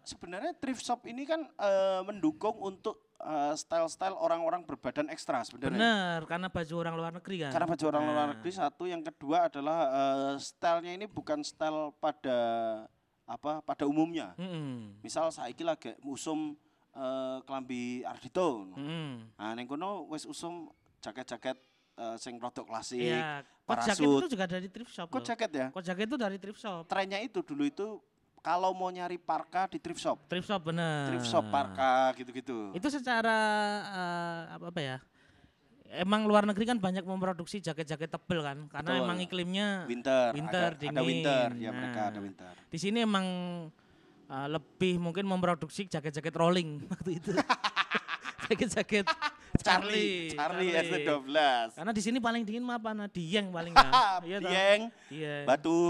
Sebenarnya 0.00 0.56
thrift 0.56 0.80
shop 0.80 1.04
ini 1.04 1.22
kan 1.22 1.44
eh, 1.44 2.00
mendukung 2.02 2.56
untuk 2.56 3.11
eh, 3.22 3.54
style-style 3.54 4.18
orang-orang 4.18 4.66
berbadan 4.66 5.06
ekstra 5.08 5.46
sebenarnya. 5.46 5.78
Bener, 5.78 6.20
karena 6.26 6.48
baju 6.50 6.74
orang 6.78 6.94
luar 6.98 7.12
negeri 7.14 7.36
kan. 7.46 7.50
Karena 7.54 7.68
baju 7.70 7.84
orang 7.88 8.02
luar 8.02 8.18
Nah, 8.22 8.30
negeri 8.36 8.52
satu, 8.54 8.84
yang 8.86 9.02
kedua 9.02 9.46
adalah 9.46 9.78
eh, 9.90 10.34
stylenya 10.42 10.92
ini 10.98 11.06
bukan 11.06 11.40
style 11.46 11.94
pada 12.02 12.38
apa 13.26 13.62
pada 13.62 13.84
umumnya. 13.86 14.34
Mm-mm. 14.36 14.98
Misal 15.00 15.30
saiki 15.30 15.62
lagi 15.62 15.94
musum 16.02 16.58
eh, 16.92 17.38
klambi 17.46 18.02
Ardito. 18.02 18.74
Mm-mm. 18.74 19.32
Nah, 19.38 19.50
ning 19.54 19.66
kono 19.70 20.10
wis 20.10 20.26
usum 20.26 20.68
jaket-jaket 21.00 21.56
eh, 21.98 22.16
sing 22.18 22.36
rodok 22.42 22.68
klasik. 22.68 23.00
Iya, 23.00 23.46
kot 23.62 23.78
jaket 23.86 24.04
parasut. 24.06 24.20
itu 24.26 24.28
juga 24.34 24.46
dari 24.50 24.68
thrift 24.68 24.92
shop. 24.92 25.06
Kok 25.08 25.18
loh. 25.22 25.26
jaket 25.26 25.50
ya? 25.50 25.66
Kot 25.70 25.84
jaket 25.86 26.04
itu 26.10 26.18
dari 26.18 26.36
thrift 26.38 26.60
shop. 26.60 26.82
Trennya 26.90 27.18
itu 27.22 27.40
dulu 27.42 27.64
itu 27.66 27.86
kalau 28.42 28.74
mau 28.74 28.90
nyari 28.90 29.16
parka 29.16 29.70
di 29.70 29.78
thrift 29.78 30.02
shop. 30.02 30.18
Thrift 30.26 30.50
shop 30.50 30.62
bener. 30.66 31.14
Thrift 31.14 31.30
shop 31.30 31.46
parka 31.48 32.10
gitu-gitu. 32.18 32.74
Itu 32.74 32.90
secara 32.90 33.38
eh, 33.86 34.40
apa, 34.52 34.66
apa 34.68 34.80
ya? 34.82 34.98
Emang 35.92 36.24
luar 36.24 36.42
negeri 36.42 36.64
kan 36.64 36.80
banyak 36.80 37.04
memproduksi 37.04 37.60
jaket-jaket 37.60 38.08
tebel 38.08 38.40
kan, 38.40 38.64
karena 38.64 38.96
Betul. 38.96 39.04
emang 39.04 39.18
iklimnya 39.20 39.84
Winter, 39.84 40.32
winter, 40.32 40.70
ada, 40.72 40.88
ada 40.88 41.02
winter, 41.04 41.46
dingin. 41.52 41.64
ya 41.64 41.70
mereka 41.70 42.00
ada 42.08 42.16
Nah, 42.16 42.24
winter. 42.24 42.52
Di 42.72 42.78
sini 42.80 43.04
emang 43.04 43.26
uh, 44.26 44.48
lebih 44.48 44.96
mungkin 44.96 45.28
memproduksi 45.28 45.84
jaket-jaket 45.84 46.32
rolling 46.32 46.80
waktu 46.92 47.20
itu. 47.20 47.36
Jaket-jaket 48.48 49.04
Charlie, 49.60 50.32
Charlie, 50.32 50.72
Charlie. 50.72 51.04
ST12. 51.04 51.36
Karena 51.76 51.92
di 51.92 52.02
sini 52.02 52.18
paling 52.18 52.42
dingin 52.42 52.64
mah 52.64 52.80
apa? 52.80 52.90
Nah, 52.96 53.06
Dieng 53.06 53.52
paling 53.52 53.76
ya. 53.76 53.88
Iya? 54.24 54.38
Dieng, 54.40 54.80
Dieng. 55.12 55.44
batu, 55.44 55.80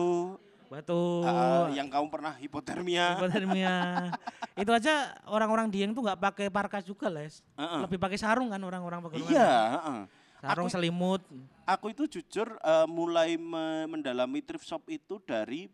Batu. 0.73 1.21
ah, 1.23 1.69
yang 1.69 1.93
kamu 1.93 2.09
pernah 2.09 2.33
hipotermia. 2.35 3.21
hipotermia. 3.21 3.75
itu 4.63 4.73
aja 4.73 5.13
orang-orang 5.29 5.69
Dieng 5.69 5.93
tuh 5.93 6.01
nggak 6.01 6.17
pakai 6.17 6.49
parkas 6.49 6.81
juga, 6.83 7.13
Les. 7.13 7.45
Heeh. 7.55 7.81
Lebih 7.85 8.01
pakai 8.01 8.17
sarung 8.17 8.49
kan 8.49 8.57
orang-orang 8.59 9.05
pegunungan. 9.05 9.29
Iya, 9.29 9.53
heeh. 9.77 10.01
Sarung 10.41 10.67
Aku- 10.67 10.75
selimut. 10.75 11.21
Aku 11.63 11.93
itu 11.93 12.09
jujur 12.11 12.57
eh, 12.57 12.87
mulai 12.89 13.37
me- 13.37 13.85
mendalami 13.87 14.41
thrift 14.41 14.65
shop 14.65 14.89
itu 14.89 15.21
dari 15.21 15.69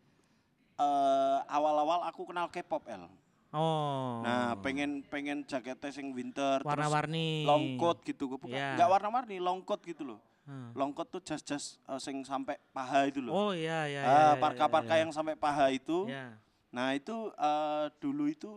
eh, 0.75 1.39
awal-awal 1.47 2.03
aku 2.03 2.27
kenal 2.27 2.47
K-pop 2.47 2.83
L. 2.85 3.07
Oh. 3.49 4.21
Nah, 4.21 4.53
pengen 4.61 5.01
pengen 5.01 5.41
jaketnya 5.41 5.89
sing 5.89 6.13
winter, 6.13 6.61
warna-warni. 6.61 7.41
long 7.41 7.81
coat 7.81 8.05
gitu, 8.05 8.29
bukan 8.29 8.53
Iya. 8.53 8.77
nggak 8.77 8.89
warna-warni, 8.89 9.41
long 9.41 9.65
coat 9.65 9.81
gitu 9.81 10.05
loh. 10.05 10.19
Hmm. 10.47 10.73
Long 10.73 10.91
coat 10.91 11.09
tuh 11.09 11.21
jas-jas 11.21 11.77
eh, 11.77 11.99
sing 12.01 12.23
sampai 12.25 12.57
paha 12.73 13.05
itu 13.05 13.21
loh. 13.21 13.31
Oh 13.31 13.51
iya 13.53 13.85
iya. 13.85 14.01
Ah, 14.01 14.07
iya, 14.07 14.25
iya, 14.33 14.41
parka-parka 14.41 14.95
iya. 14.97 15.01
yang 15.05 15.11
sampai 15.13 15.37
paha 15.37 15.69
itu. 15.69 16.09
Iya. 16.09 16.35
Nah 16.73 16.93
itu 16.93 17.15
eh, 17.33 17.85
dulu 18.01 18.25
itu 18.25 18.51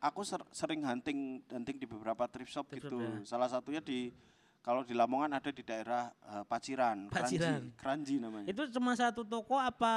aku 0.00 0.24
ser- 0.24 0.48
sering 0.52 0.80
hunting 0.84 1.44
hunting 1.48 1.76
di 1.76 1.84
beberapa 1.84 2.24
thrift 2.28 2.52
shop 2.52 2.68
Thrift 2.68 2.88
shop, 2.88 2.92
gitu. 2.92 2.98
ya. 3.00 3.20
Salah 3.28 3.48
satunya 3.52 3.84
di 3.84 4.12
kalau 4.64 4.82
di 4.82 4.98
Lamongan 4.98 5.36
ada 5.38 5.50
di 5.52 5.60
daerah 5.60 6.08
eh, 6.24 6.44
Paciran, 6.48 7.06
Paciran. 7.12 7.70
Kranji, 7.76 7.76
Kranji 7.78 8.14
namanya. 8.16 8.46
Itu 8.48 8.66
cuma 8.72 8.96
satu 8.96 9.20
toko 9.22 9.60
apa 9.60 9.94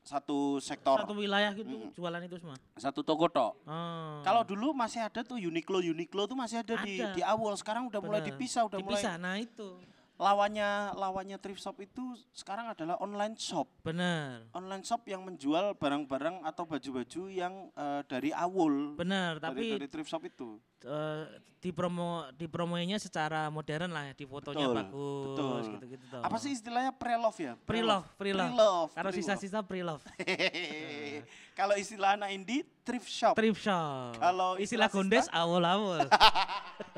Satu 0.00 0.56
sektor, 0.64 0.96
satu 1.04 1.12
wilayah 1.12 1.52
gitu 1.52 1.92
jualan 1.92 2.24
itu 2.24 2.40
semua? 2.40 2.56
satu 2.80 3.04
toko 3.04 3.28
tok. 3.28 3.52
Oh. 3.68 4.24
Kalau 4.24 4.40
dulu 4.48 4.72
masih 4.72 5.04
ada 5.04 5.20
tuh 5.20 5.36
Uniqlo, 5.36 5.84
Uniqlo 5.84 6.24
tuh 6.24 6.32
masih 6.32 6.64
ada, 6.64 6.72
di 6.80 7.04
Ada. 7.04 7.12
di 7.12 7.20
awal. 7.20 7.52
Sekarang 7.60 7.84
udah 7.84 8.00
mulai 8.00 8.24
Bener. 8.24 8.32
dipisah, 8.32 8.64
udah 8.64 8.80
dipisah. 8.80 9.20
Nah 9.20 9.36
itu. 9.36 9.76
Lawannya 10.20 10.92
lawannya 11.00 11.40
thrift 11.40 11.64
shop 11.64 11.80
itu 11.80 12.12
sekarang 12.36 12.68
adalah 12.68 13.00
online 13.00 13.40
shop. 13.40 13.64
Bener. 13.80 14.44
Online 14.52 14.84
shop 14.84 15.08
yang 15.08 15.24
menjual 15.24 15.72
barang-barang 15.80 16.44
atau 16.44 16.68
baju-baju 16.68 17.22
yang 17.32 17.72
eh, 17.72 18.04
dari 18.04 18.28
awul. 18.36 19.00
Bener. 19.00 19.40
Dari, 19.40 19.48
Tapi 19.48 19.64
dari 19.80 19.88
thrift 19.88 20.12
shop 20.12 20.22
itu. 20.28 20.60
eh, 20.84 21.24
di 21.60 21.72
promo 21.76 22.24
di 22.32 22.48
promonya 22.48 22.96
secara 22.96 23.52
modern 23.52 23.92
lah 23.92 24.08
ya, 24.08 24.14
di 24.16 24.24
fotonya 24.24 24.64
Betul, 24.64 24.76
bagus 24.80 25.24
betul. 25.28 25.72
gitu-gitu 25.76 26.04
toh. 26.08 26.22
Apa 26.24 26.36
sih 26.40 26.50
istilahnya 26.56 26.92
pre-love 26.92 27.36
ya? 27.36 27.52
Pre-love, 27.68 28.08
pre-love. 28.16 28.92
Kalau 28.96 29.12
sisa-sisa 29.12 29.60
pre-love. 29.60 30.00
Kalau 31.60 31.76
istilah 31.76 32.16
anak 32.16 32.32
indie 32.32 32.64
thrift 32.80 33.08
shop. 33.08 33.36
Thrift 33.36 33.60
shop. 33.60 34.16
Kalau 34.16 34.56
istilah 34.56 34.88
istilah 34.88 34.88
gondes 34.88 35.28
awal-awal. 35.28 36.08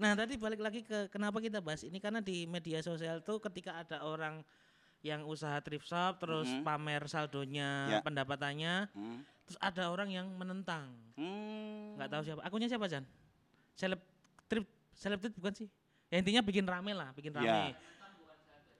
nah, 0.00 0.16
tadi 0.16 0.40
balik 0.40 0.58
lagi 0.58 0.80
ke 0.80 1.12
kenapa 1.12 1.38
kita 1.38 1.60
bahas 1.60 1.84
ini 1.84 2.00
karena 2.00 2.18
di 2.18 2.48
media 2.48 2.80
sosial 2.80 3.20
tuh 3.20 3.36
ketika 3.38 3.76
ada 3.76 4.00
orang 4.02 4.40
yang 5.00 5.24
usaha 5.24 5.60
thrift 5.60 5.88
shop 5.88 6.20
terus 6.20 6.48
Mhm. 6.48 6.64
pamer 6.64 7.02
saldonya, 7.08 7.70
Ya. 7.88 7.98
pendapatannya, 8.00 8.88
Hmm. 8.92 9.20
terus 9.44 9.56
ada 9.60 9.88
orang 9.88 10.08
yang 10.12 10.26
menentang. 10.34 10.92
Hmm. 11.16 11.96
nggak 11.96 12.10
tahu 12.16 12.22
siapa. 12.24 12.40
Akunnya 12.40 12.64
siapa, 12.64 12.88
Jan? 12.88 13.04
Seleb 13.76 14.00
trip 14.48 14.64
selebtit 14.96 15.36
bukan 15.36 15.52
sih? 15.52 15.68
Ya 16.08 16.16
intinya 16.16 16.40
bikin 16.40 16.64
rame 16.64 16.96
lah, 16.96 17.12
bikin 17.12 17.32
rame. 17.36 17.44
Ya. 17.44 17.76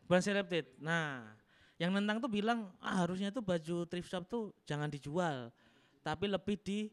Bukan 0.09 0.21
selebtit. 0.25 0.73
Nah, 0.81 1.37
yang 1.77 1.93
nentang 1.93 2.17
tuh 2.19 2.33
bilang, 2.33 2.73
ah 2.81 3.05
harusnya 3.05 3.29
tuh 3.29 3.45
baju 3.45 3.85
thrift 3.85 4.09
shop 4.09 4.25
tuh 4.25 4.57
jangan 4.65 4.89
dijual, 4.89 5.53
tapi 6.01 6.29
lebih 6.29 6.57
di 6.61 6.89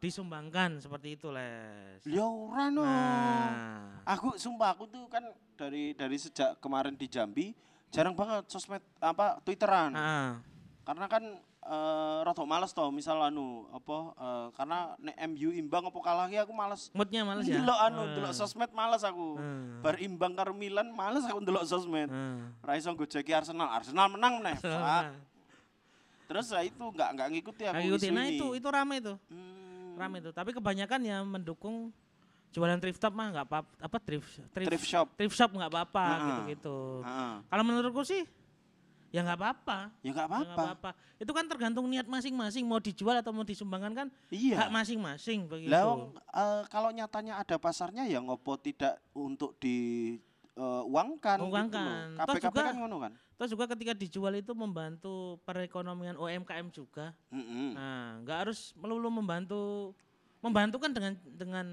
disumbangkan 0.00 0.80
seperti 0.80 1.14
itu, 1.14 1.28
Les. 1.28 2.00
Ya 2.02 2.24
ora 2.24 2.66
no. 2.66 2.80
Nah, 2.80 4.00
Aku 4.08 4.34
sumpah 4.34 4.72
aku 4.72 4.84
tuh 4.84 5.04
kan 5.06 5.22
dari 5.54 5.92
dari 5.92 6.16
sejak 6.16 6.56
kemarin 6.58 6.92
di 6.92 7.06
Jambi 7.06 7.52
jarang 7.88 8.12
banget 8.12 8.48
sosmed 8.48 8.80
apa 8.96 9.38
Twitteran. 9.40 9.92
ah, 9.92 10.40
Karena 10.82 11.06
kan 11.06 11.22
eh 11.60 12.18
rada 12.24 12.40
males 12.42 12.72
toh 12.72 12.88
misal 12.88 13.20
anu 13.20 13.68
apa 13.68 13.96
eh, 14.16 14.46
karena 14.50 14.78
nek 14.96 15.16
MU 15.28 15.52
imbang 15.52 15.84
apa 15.84 15.98
kalah 16.00 16.26
ki 16.26 16.40
aku 16.40 16.50
males. 16.50 16.88
moodnya 16.90 17.20
males 17.20 17.44
ya. 17.44 17.60
Ndelok 17.60 17.78
anu, 17.82 18.00
Ah, 18.00 18.08
ndelok 18.10 18.32
sosmed 18.32 18.72
males 18.72 19.02
aku. 19.02 19.36
Hmm. 19.36 19.78
Bar 19.78 20.00
imbang 20.00 20.32
karo 20.32 20.50
Milan 20.50 20.88
males 20.88 21.22
aku 21.22 21.38
ndelok 21.38 21.62
sosmed. 21.64 22.08
ah. 22.08 22.48
Ra 22.58 22.74
iso 22.74 22.88
gojeki 22.90 23.30
Arsenal, 23.30 23.68
Arsenal 23.68 24.08
menang 24.08 24.40
meneh. 24.40 24.56
Nah, 24.64 25.12
Terus 26.24 26.46
ya 26.48 26.62
itu 26.62 26.78
enggak 26.80 27.10
enggak 27.10 27.28
ngikuti 27.28 27.62
aku. 27.64 27.74
ngikutin. 27.76 28.12
Nah 28.14 28.24
ini. 28.24 28.32
itu 28.32 28.46
itu 28.54 28.68
rame 28.70 28.96
tuh, 28.98 29.18
Hmm, 29.26 29.59
rame 30.00 30.18
tuh. 30.18 30.32
Tapi 30.32 30.50
kebanyakan 30.50 31.00
yang 31.00 31.22
mendukung 31.22 31.92
jualan 32.50 32.78
thrift 32.78 32.98
shop 32.98 33.12
mah 33.12 33.30
nggak 33.30 33.46
apa 33.46 33.58
apa 33.62 33.96
thrift 34.00 34.26
thrift 34.50 34.82
shop. 34.82 35.06
thrift 35.14 35.32
shop 35.32 35.50
nggak 35.50 35.70
apa-apa 35.70 36.02
Ah. 36.02 36.18
gitu-gitu. 36.26 36.78
Heeh. 37.00 37.32
Kalau 37.46 37.62
menurutku 37.62 38.02
sih 38.02 38.24
ya 39.10 39.20
nggak 39.20 39.38
apa-apa. 39.38 39.78
Ya 40.00 40.10
enggak 40.10 40.26
Ya 40.26 40.26
nggak 40.26 40.26
apa-apa. 40.26 40.62
apa-apa. 40.80 40.90
Itu 41.16 41.30
kan 41.30 41.44
tergantung 41.44 41.86
niat 41.86 42.06
masing-masing 42.06 42.64
mau 42.64 42.78
dijual 42.78 43.14
atau 43.14 43.30
mau 43.30 43.42
disumbangkan 43.42 43.92
kan 43.92 44.06
Iya. 44.28 44.66
hak 44.66 44.70
masing-masing 44.72 45.46
begitu. 45.46 45.70
Lah 45.70 46.10
eh, 46.32 46.62
kalau 46.66 46.90
nyatanya 46.90 47.36
ada 47.36 47.54
pasarnya 47.54 48.06
ya 48.06 48.18
ngopo 48.18 48.56
tidak 48.56 48.98
untuk 49.12 49.54
di 49.56 50.16
eh, 50.52 50.82
uangkan 50.84 51.38
Uangkan. 51.40 52.08
gitu 52.12 52.26
Toh 52.26 52.34
juga- 52.40 52.64
kan 52.64 52.74
ngono 52.76 52.96
kan. 52.98 53.12
Terus 53.36 53.50
juga 53.50 53.64
ketika 53.66 53.92
dijual 53.92 54.34
itu 54.34 54.52
membantu 54.52 55.14
perekonomian 55.42 56.14
UMKM 56.14 56.68
juga. 56.68 57.16
Mm-mm. 57.28 57.72
Nah, 57.72 58.20
nggak 58.20 58.38
harus 58.44 58.74
melulu 58.74 59.08
membantu 59.08 59.92
membantu 60.38 60.76
kan 60.78 60.90
dengan 60.90 61.12
dengan 61.26 61.66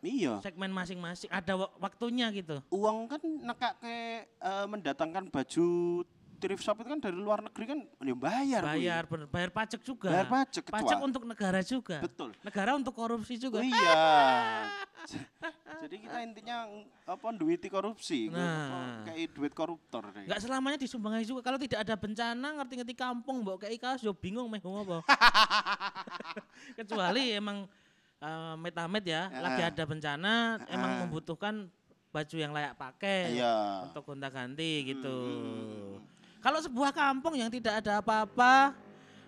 Iya. 0.00 0.40
segmen 0.40 0.68
masing-masing 0.68 1.28
ada 1.28 1.56
wa- 1.56 1.72
waktunya 1.78 2.28
gitu. 2.30 2.60
Uang 2.68 3.04
kan 3.06 3.20
nekak 3.20 3.76
ke 3.78 3.96
eh, 4.24 4.66
mendatangkan 4.66 5.28
baju 5.28 5.68
thrift 6.34 6.60
shop 6.60 6.78
itu 6.78 6.88
kan 6.88 6.98
dari 6.98 7.14
luar 7.14 7.40
negeri 7.40 7.64
kan 7.66 7.78
ya 7.98 8.14
bayar. 8.14 8.62
kuy. 8.62 8.70
Bayar 8.78 9.02
bener, 9.04 9.26
bayar 9.26 9.50
pajak 9.50 9.80
juga. 9.80 10.08
Bayar 10.08 10.28
pajak, 10.28 10.62
Pajak 10.66 10.98
untuk 11.00 11.22
negara 11.22 11.60
juga. 11.60 11.98
Betul. 12.00 12.30
Negara 12.40 12.70
untuk 12.74 12.92
korupsi 12.92 13.34
juga. 13.36 13.58
Oh 13.58 13.64
iya. 13.64 13.94
Jadi 15.84 16.00
kita 16.00 16.18
intinya 16.22 16.64
apa 17.04 17.28
duiti 17.30 17.68
korupsi, 17.68 18.32
Nah. 18.32 19.04
kayak 19.04 19.36
duit 19.36 19.52
koruptor. 19.52 20.08
deh. 20.10 20.24
Enggak 20.24 20.40
selamanya 20.40 20.80
disumbangi 20.80 21.24
juga. 21.24 21.44
Kalau 21.44 21.60
tidak 21.60 21.84
ada 21.84 21.92
bencana, 21.92 22.48
ngerti-ngerti 22.56 22.94
kampung, 22.94 23.44
mbok 23.44 23.60
kayak 23.60 23.76
kaos 23.76 24.00
yo 24.00 24.16
bingung 24.16 24.48
meh 24.48 24.60
apa. 24.60 25.04
Kecuali 26.78 27.32
emang 27.32 27.68
eh, 28.18 28.54
met-met 28.56 29.04
ya, 29.04 29.28
Ya. 29.28 29.40
lagi 29.44 29.62
ada 29.62 29.82
bencana, 29.84 30.34
emang 30.66 30.90
Ah. 30.90 30.98
membutuhkan 31.04 31.68
baju 32.08 32.36
yang 32.38 32.56
layak 32.56 32.72
pakai 32.72 33.36
Iya. 33.36 33.84
untuk 33.84 34.06
gonta-ganti 34.06 34.72
gitu. 34.88 35.12
Hmm. 35.12 36.13
Kalau 36.44 36.60
sebuah 36.60 36.92
kampung 36.92 37.40
yang 37.40 37.48
tidak 37.48 37.80
ada 37.80 38.04
apa-apa, 38.04 38.76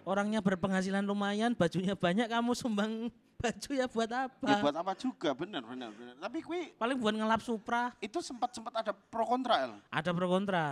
orangnya 0.04 0.44
berpenghasilan 0.44 1.00
lumayan, 1.00 1.56
bajunya 1.56 1.96
banyak, 1.96 2.28
kamu 2.28 2.52
sumbang 2.52 3.08
baju 3.40 3.70
ya 3.72 3.88
buat 3.88 4.10
apa? 4.12 4.44
Ya 4.52 4.60
buat 4.60 4.76
apa 4.76 4.92
juga, 5.00 5.32
benar 5.32 5.64
benar 5.64 5.96
benar. 5.96 6.12
Tapi 6.20 6.44
kui 6.44 6.76
Paling 6.76 7.00
buat 7.00 7.16
ngelap 7.16 7.40
supra, 7.40 7.96
itu 8.04 8.20
sempat 8.20 8.52
sempat 8.52 8.84
ada 8.84 8.92
pro 8.92 9.24
kontra 9.24 9.64
El. 9.64 9.72
ada 9.88 10.10
pro 10.12 10.28
kontra. 10.28 10.66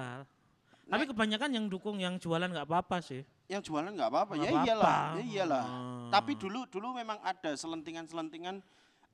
Tapi 0.85 1.09
kebanyakan 1.09 1.49
yang 1.49 1.65
dukung 1.65 1.97
yang 1.97 2.21
jualan 2.21 2.45
nggak 2.45 2.69
apa-apa 2.69 3.01
sih. 3.01 3.25
Yang 3.49 3.73
jualan 3.73 3.89
nggak 3.89 4.09
apa-apa, 4.13 4.33
ya 4.37 4.53
apa-apa. 4.53 4.65
iyalah, 4.69 5.01
ya 5.17 5.25
iyalah. 5.25 5.65
Hmm. 5.65 6.09
Tapi 6.13 6.37
dulu 6.37 6.69
dulu 6.69 6.93
memang 6.93 7.17
ada 7.25 7.57
selentingan-selentingan. 7.57 8.61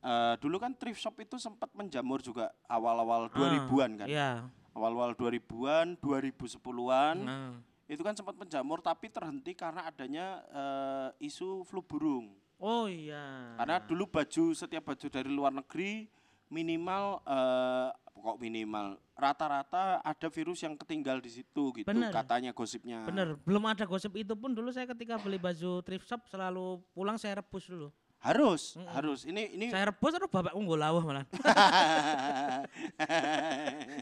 eh, 0.00 0.34
dulu 0.40 0.56
kan 0.56 0.72
thrift 0.74 0.96
shop 0.96 1.12
itu 1.20 1.36
sempat 1.36 1.68
menjamur 1.76 2.24
juga 2.24 2.50
awal-awal 2.66 3.28
2000-an 3.30 3.90
kan. 4.00 4.08
Iya. 4.08 4.48
Awal-awal 4.80 5.12
2000-an, 5.12 6.00
2010-an. 6.00 7.16
Nah, 7.20 7.52
itu 7.84 8.00
kan 8.00 8.16
sempat 8.16 8.32
menjamur 8.40 8.80
tapi 8.80 9.12
terhenti 9.12 9.52
karena 9.52 9.84
adanya 9.84 10.40
eh, 10.48 11.28
isu 11.28 11.68
flu 11.68 11.84
burung. 11.84 12.32
Oh 12.56 12.88
iya. 12.88 13.52
Karena 13.60 13.76
dulu 13.84 14.08
baju 14.08 14.56
setiap 14.56 14.88
baju 14.88 15.06
dari 15.12 15.28
luar 15.28 15.52
negeri 15.52 16.08
minimal 16.48 17.20
eh, 17.28 17.88
kok 18.20 18.36
minimal 18.36 19.00
rata-rata 19.16 20.04
ada 20.04 20.28
virus 20.28 20.60
yang 20.60 20.76
ketinggal 20.76 21.20
di 21.20 21.40
situ 21.40 21.72
gitu 21.76 21.88
Bener. 21.88 22.12
katanya 22.12 22.52
gosipnya. 22.52 23.04
Bener, 23.04 23.36
belum 23.44 23.64
ada 23.68 23.84
gosip 23.88 24.12
itu 24.16 24.32
pun 24.36 24.52
dulu 24.52 24.68
saya 24.72 24.88
ketika 24.88 25.16
beli 25.20 25.40
baju 25.40 25.80
thrift 25.84 26.08
shop 26.08 26.24
selalu 26.28 26.80
pulang 26.92 27.16
saya 27.16 27.40
rebus 27.40 27.68
dulu. 27.68 27.88
Harus, 28.20 28.76
harus. 28.92 29.24
Ini 29.24 29.56
ini 29.56 29.66
Saya 29.72 29.88
rebus 29.88 30.12
terus 30.12 30.28
bapak 30.28 30.52
unggul 30.52 30.76
lawah 30.76 31.00
malah. 31.00 31.24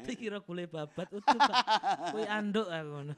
Dikira 0.06 0.42
gulai 0.42 0.66
babat 0.66 1.06
utuh 1.08 1.38
Pak. 1.38 1.64
Kuwi 2.10 2.26
anduk 2.26 2.66
aku. 2.66 2.88
ngono. 2.88 3.12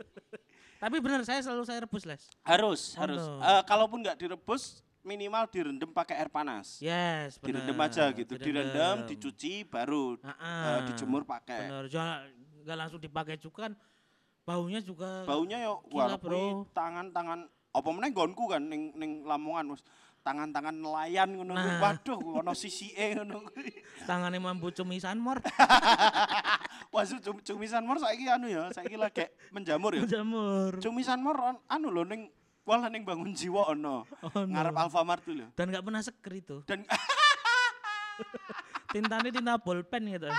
Tapi 0.82 0.96
bener 0.96 1.24
saya 1.24 1.40
selalu 1.40 1.62
saya 1.64 1.84
rebus, 1.84 2.04
Les. 2.04 2.24
harus, 2.40 2.96
Oh, 2.96 3.00
harus. 3.00 3.20
no. 3.20 3.36
Eh, 3.38 3.62
kalaupun 3.64 4.00
nggak 4.00 4.16
direbus 4.16 4.80
minimal 5.00 5.44
direndam 5.48 5.88
pakai 5.88 6.16
air 6.16 6.28
panas. 6.28 6.80
Yes, 6.80 7.36
bener. 7.36 7.60
direndam 7.60 7.80
aja 7.80 8.04
gitu, 8.10 8.36
direndam, 8.36 9.04
dicuci 9.04 9.64
baru 9.64 10.16
Ah, 10.20 10.32
eh, 10.32 10.36
ah. 10.40 10.80
dijemur 10.88 11.24
pakai. 11.24 11.64
Bener, 11.64 11.84
jangan 11.88 12.28
nggak 12.60 12.76
langsung 12.76 13.00
dipakai 13.00 13.36
juga 13.36 13.68
kan 13.68 13.74
baunya 14.40 14.80
juga 14.80 15.24
Baunya 15.24 15.62
yo 15.62 15.80
wah 15.88 16.12
bro. 16.16 16.68
tangan-tangan 16.72 17.44
apa 17.70 17.88
meneh 17.88 18.10
nggonku 18.10 18.44
kan 18.46 18.60
ning 18.60 18.92
ning 18.92 19.22
Lamongan 19.22 19.72
wis 19.72 19.80
tangan-tangan 20.20 20.76
nelayan 20.76 21.32
ngono. 21.32 21.56
Nah. 21.56 21.80
Waduh 21.80 22.44
ono 22.44 22.52
sisike 22.52 23.16
ngono 23.16 23.48
kuwi. 23.48 23.72
tangannya 24.04 24.40
mambu 24.40 24.68
cumisan 24.72 25.16
mor 25.16 25.40
Wah 26.92 27.04
cumisan 27.46 27.84
mor 27.86 27.96
saiki 28.02 28.26
anu 28.28 28.50
ya, 28.50 28.68
saiki 28.74 28.98
lagi 29.00 29.30
menjamur 29.54 29.96
ya. 29.96 30.04
jamur 30.04 30.76
Cumisan 30.76 31.24
mor 31.24 31.40
anu 31.64 31.88
lho 31.88 32.04
ning 32.04 32.28
walah 32.68 32.92
ning 32.92 33.00
bangun 33.06 33.32
jiwa 33.32 33.72
ono. 33.72 34.04
Ono. 34.20 34.40
Ngarep 34.44 34.76
Alfamart 34.76 35.22
tuh 35.24 35.34
lho. 35.40 35.46
dan 35.56 35.72
nggak 35.72 35.84
pernah 35.84 36.02
seger 36.04 36.32
itu 36.36 36.56
Dan 36.68 36.84
tintanya 38.92 39.30
tinta 39.30 39.54
bolpen 39.56 40.02
gitu 40.10 40.28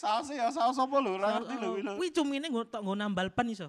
saus 0.00 0.32
ya 0.32 0.48
saus 0.48 0.80
apa 0.80 0.96
lho, 0.96 1.20
ora 1.20 1.38
ngerti 1.38 1.54
lho 1.60 1.68
kuwi 1.76 1.82
lho. 1.84 1.92
Wih 2.00 2.10
cumi 2.10 2.34
ini 2.40 2.48
gue 2.48 2.64
tak 2.66 2.80
gue 2.82 2.96
nambal 2.96 3.28
pan 3.30 3.46
iso. 3.52 3.68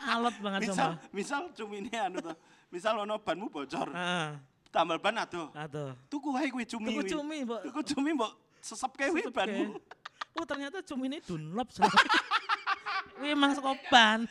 Alot 0.00 0.32
banget 0.40 0.64
Misal 0.64 0.74
sama. 0.74 0.94
misal 1.12 1.42
cumine 1.52 1.92
anu 1.92 2.24
to. 2.24 2.32
Misal 2.70 3.02
ono 3.02 3.18
banmu 3.18 3.50
bocor, 3.50 3.90
Ah, 3.90 4.38
tambal 4.70 5.02
ban 5.02 5.18
adoh. 5.18 5.50
aduh. 5.52 5.90
Tuku 6.06 6.30
wae 6.30 6.46
kuwi 6.48 6.62
cumi. 6.62 6.86
Tuku 6.94 7.02
kuwi. 7.02 7.10
cumi, 7.10 7.36
Mbok. 7.42 7.60
Tuku 7.66 7.80
cumi 7.94 8.10
mbok 8.14 8.32
sesep 8.62 8.92
kae 8.94 9.10
kuwi 9.10 9.26
banmu. 9.26 9.74
Oh 10.38 10.46
ternyata 10.46 10.78
cumi 10.86 11.10
ini 11.10 11.18
Dunlop. 11.18 11.66
Wih 13.20 13.34
emang 13.34 13.52
sekoban. 13.52 14.30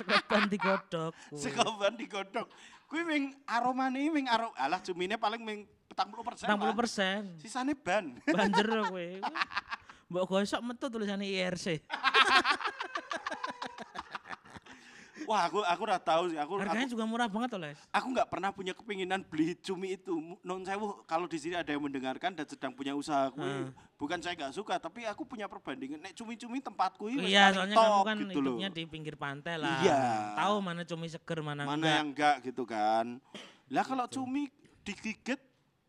sekoban 0.00 0.42
digodok. 0.48 1.12
kuwi. 1.28 1.38
Sekoban 1.38 1.92
digodhog. 1.94 2.48
Kuwi 2.88 3.02
ming 3.04 3.24
aromane 3.44 4.00
ming 4.08 4.26
arom 4.26 4.50
alah 4.56 4.80
cumine 4.80 5.20
paling 5.20 5.44
ming 5.44 5.68
40%. 5.92 6.48
60 6.48 6.56
Pak. 6.56 6.72
persen. 6.72 7.20
Sisane 7.36 7.76
ban. 7.76 8.16
Banjer 8.24 8.64
kowe. 8.88 9.06
Mbok 10.08 10.24
gosok 10.24 10.60
metu 10.64 10.88
tulisannya 10.88 11.28
IRC. 11.28 11.66
Wah, 15.26 15.42
aku 15.44 15.58
aku 15.60 15.82
ora 15.82 15.98
tahu 15.98 16.30
sih. 16.30 16.38
Aku 16.38 16.56
Harganya 16.56 16.86
aku, 16.86 16.94
juga 16.94 17.04
murah 17.04 17.26
banget 17.26 17.50
Les. 17.58 17.78
aku 17.90 18.06
nggak 18.10 18.28
pernah 18.28 18.50
punya 18.50 18.72
kepinginan 18.72 19.20
beli 19.22 19.58
cumi 19.58 19.94
itu. 19.94 20.14
Non 20.40 20.62
sewu 20.62 21.02
kalau 21.04 21.26
di 21.26 21.36
sini 21.36 21.54
ada 21.54 21.66
yang 21.66 21.82
mendengarkan 21.82 22.32
dan 22.32 22.46
sedang 22.46 22.70
punya 22.70 22.94
usaha 22.94 23.28
kuwi, 23.28 23.44
Hmm. 23.46 23.74
bukan 23.94 24.18
saya 24.18 24.34
nggak 24.34 24.54
suka, 24.54 24.78
tapi 24.78 25.02
aku 25.02 25.22
punya 25.22 25.44
perbandingan. 25.44 25.98
Nek 25.98 26.14
cumi-cumi 26.14 26.58
tempatku 26.58 27.06
ini 27.08 27.28
Iya, 27.28 27.50
soalnya 27.52 27.74
kamu 27.74 28.00
kan 28.00 28.16
gitu 28.16 28.38
loh. 28.38 28.54
hidupnya 28.54 28.68
di 28.70 28.82
pinggir 28.84 29.14
pantai 29.14 29.54
lah. 29.56 29.78
Iya. 29.80 30.00
Tahu 30.36 30.54
mana 30.60 30.82
cumi 30.82 31.06
seger, 31.06 31.38
mana, 31.40 31.62
mana 31.62 31.74
enggak. 31.74 31.90
yang 31.92 32.08
enggak 32.08 32.36
gitu 32.44 32.62
kan. 32.62 33.06
Lah 33.66 33.82
kalau 33.82 34.06
cumi 34.06 34.46
digigit 34.80 35.42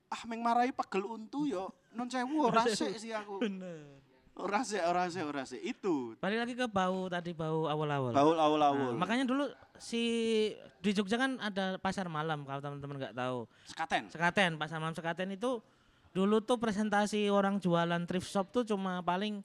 ah 0.07 0.23
meng 0.23 0.39
marahi 0.39 0.71
pegel 0.71 1.03
untu 1.05 1.45
yo 1.45 1.67
non 1.91 2.07
sewu 2.07 2.47
ora 2.47 2.63
sik 2.65 2.95
sih 2.95 3.11
aku. 3.11 3.37
Bener. 3.37 4.01
Ora 4.37 4.61
sik, 4.61 4.77
ora 4.79 5.09
sik, 5.09 5.23
ora 5.23 5.43
sik. 5.43 5.57
Itu 5.59 6.13
Balik 6.17 6.39
lagi 6.39 6.53
ke 6.53 6.65
bau 6.65 7.09
tadi 7.09 7.33
bau 7.33 7.65
awal-awal. 7.65 8.13
baul 8.13 8.35
Nah, 8.35 8.45
awul-awul. 8.45 8.93
makanya 8.93 9.25
dulu 9.25 9.49
si 9.75 10.01
di 10.77 10.93
Jogja 10.93 11.17
kan 11.17 11.41
ada 11.41 11.75
pasar 11.77 12.05
malam 12.07 12.45
kalau 12.45 12.61
teman-teman 12.61 12.95
nggak 12.99 13.15
tahu. 13.15 13.49
Sekaten. 13.65 14.03
Sekaten, 14.07 14.51
pasar 14.55 14.77
malam 14.77 14.93
Sekaten 14.93 15.33
itu 15.33 15.57
dulu 16.13 16.37
tuh 16.39 16.55
presentasi 16.55 17.27
orang 17.27 17.57
jualan 17.57 18.05
thrift 18.05 18.25
shop 18.25 18.49
tuh 18.51 18.63
cuma 18.63 19.01
paling 19.01 19.41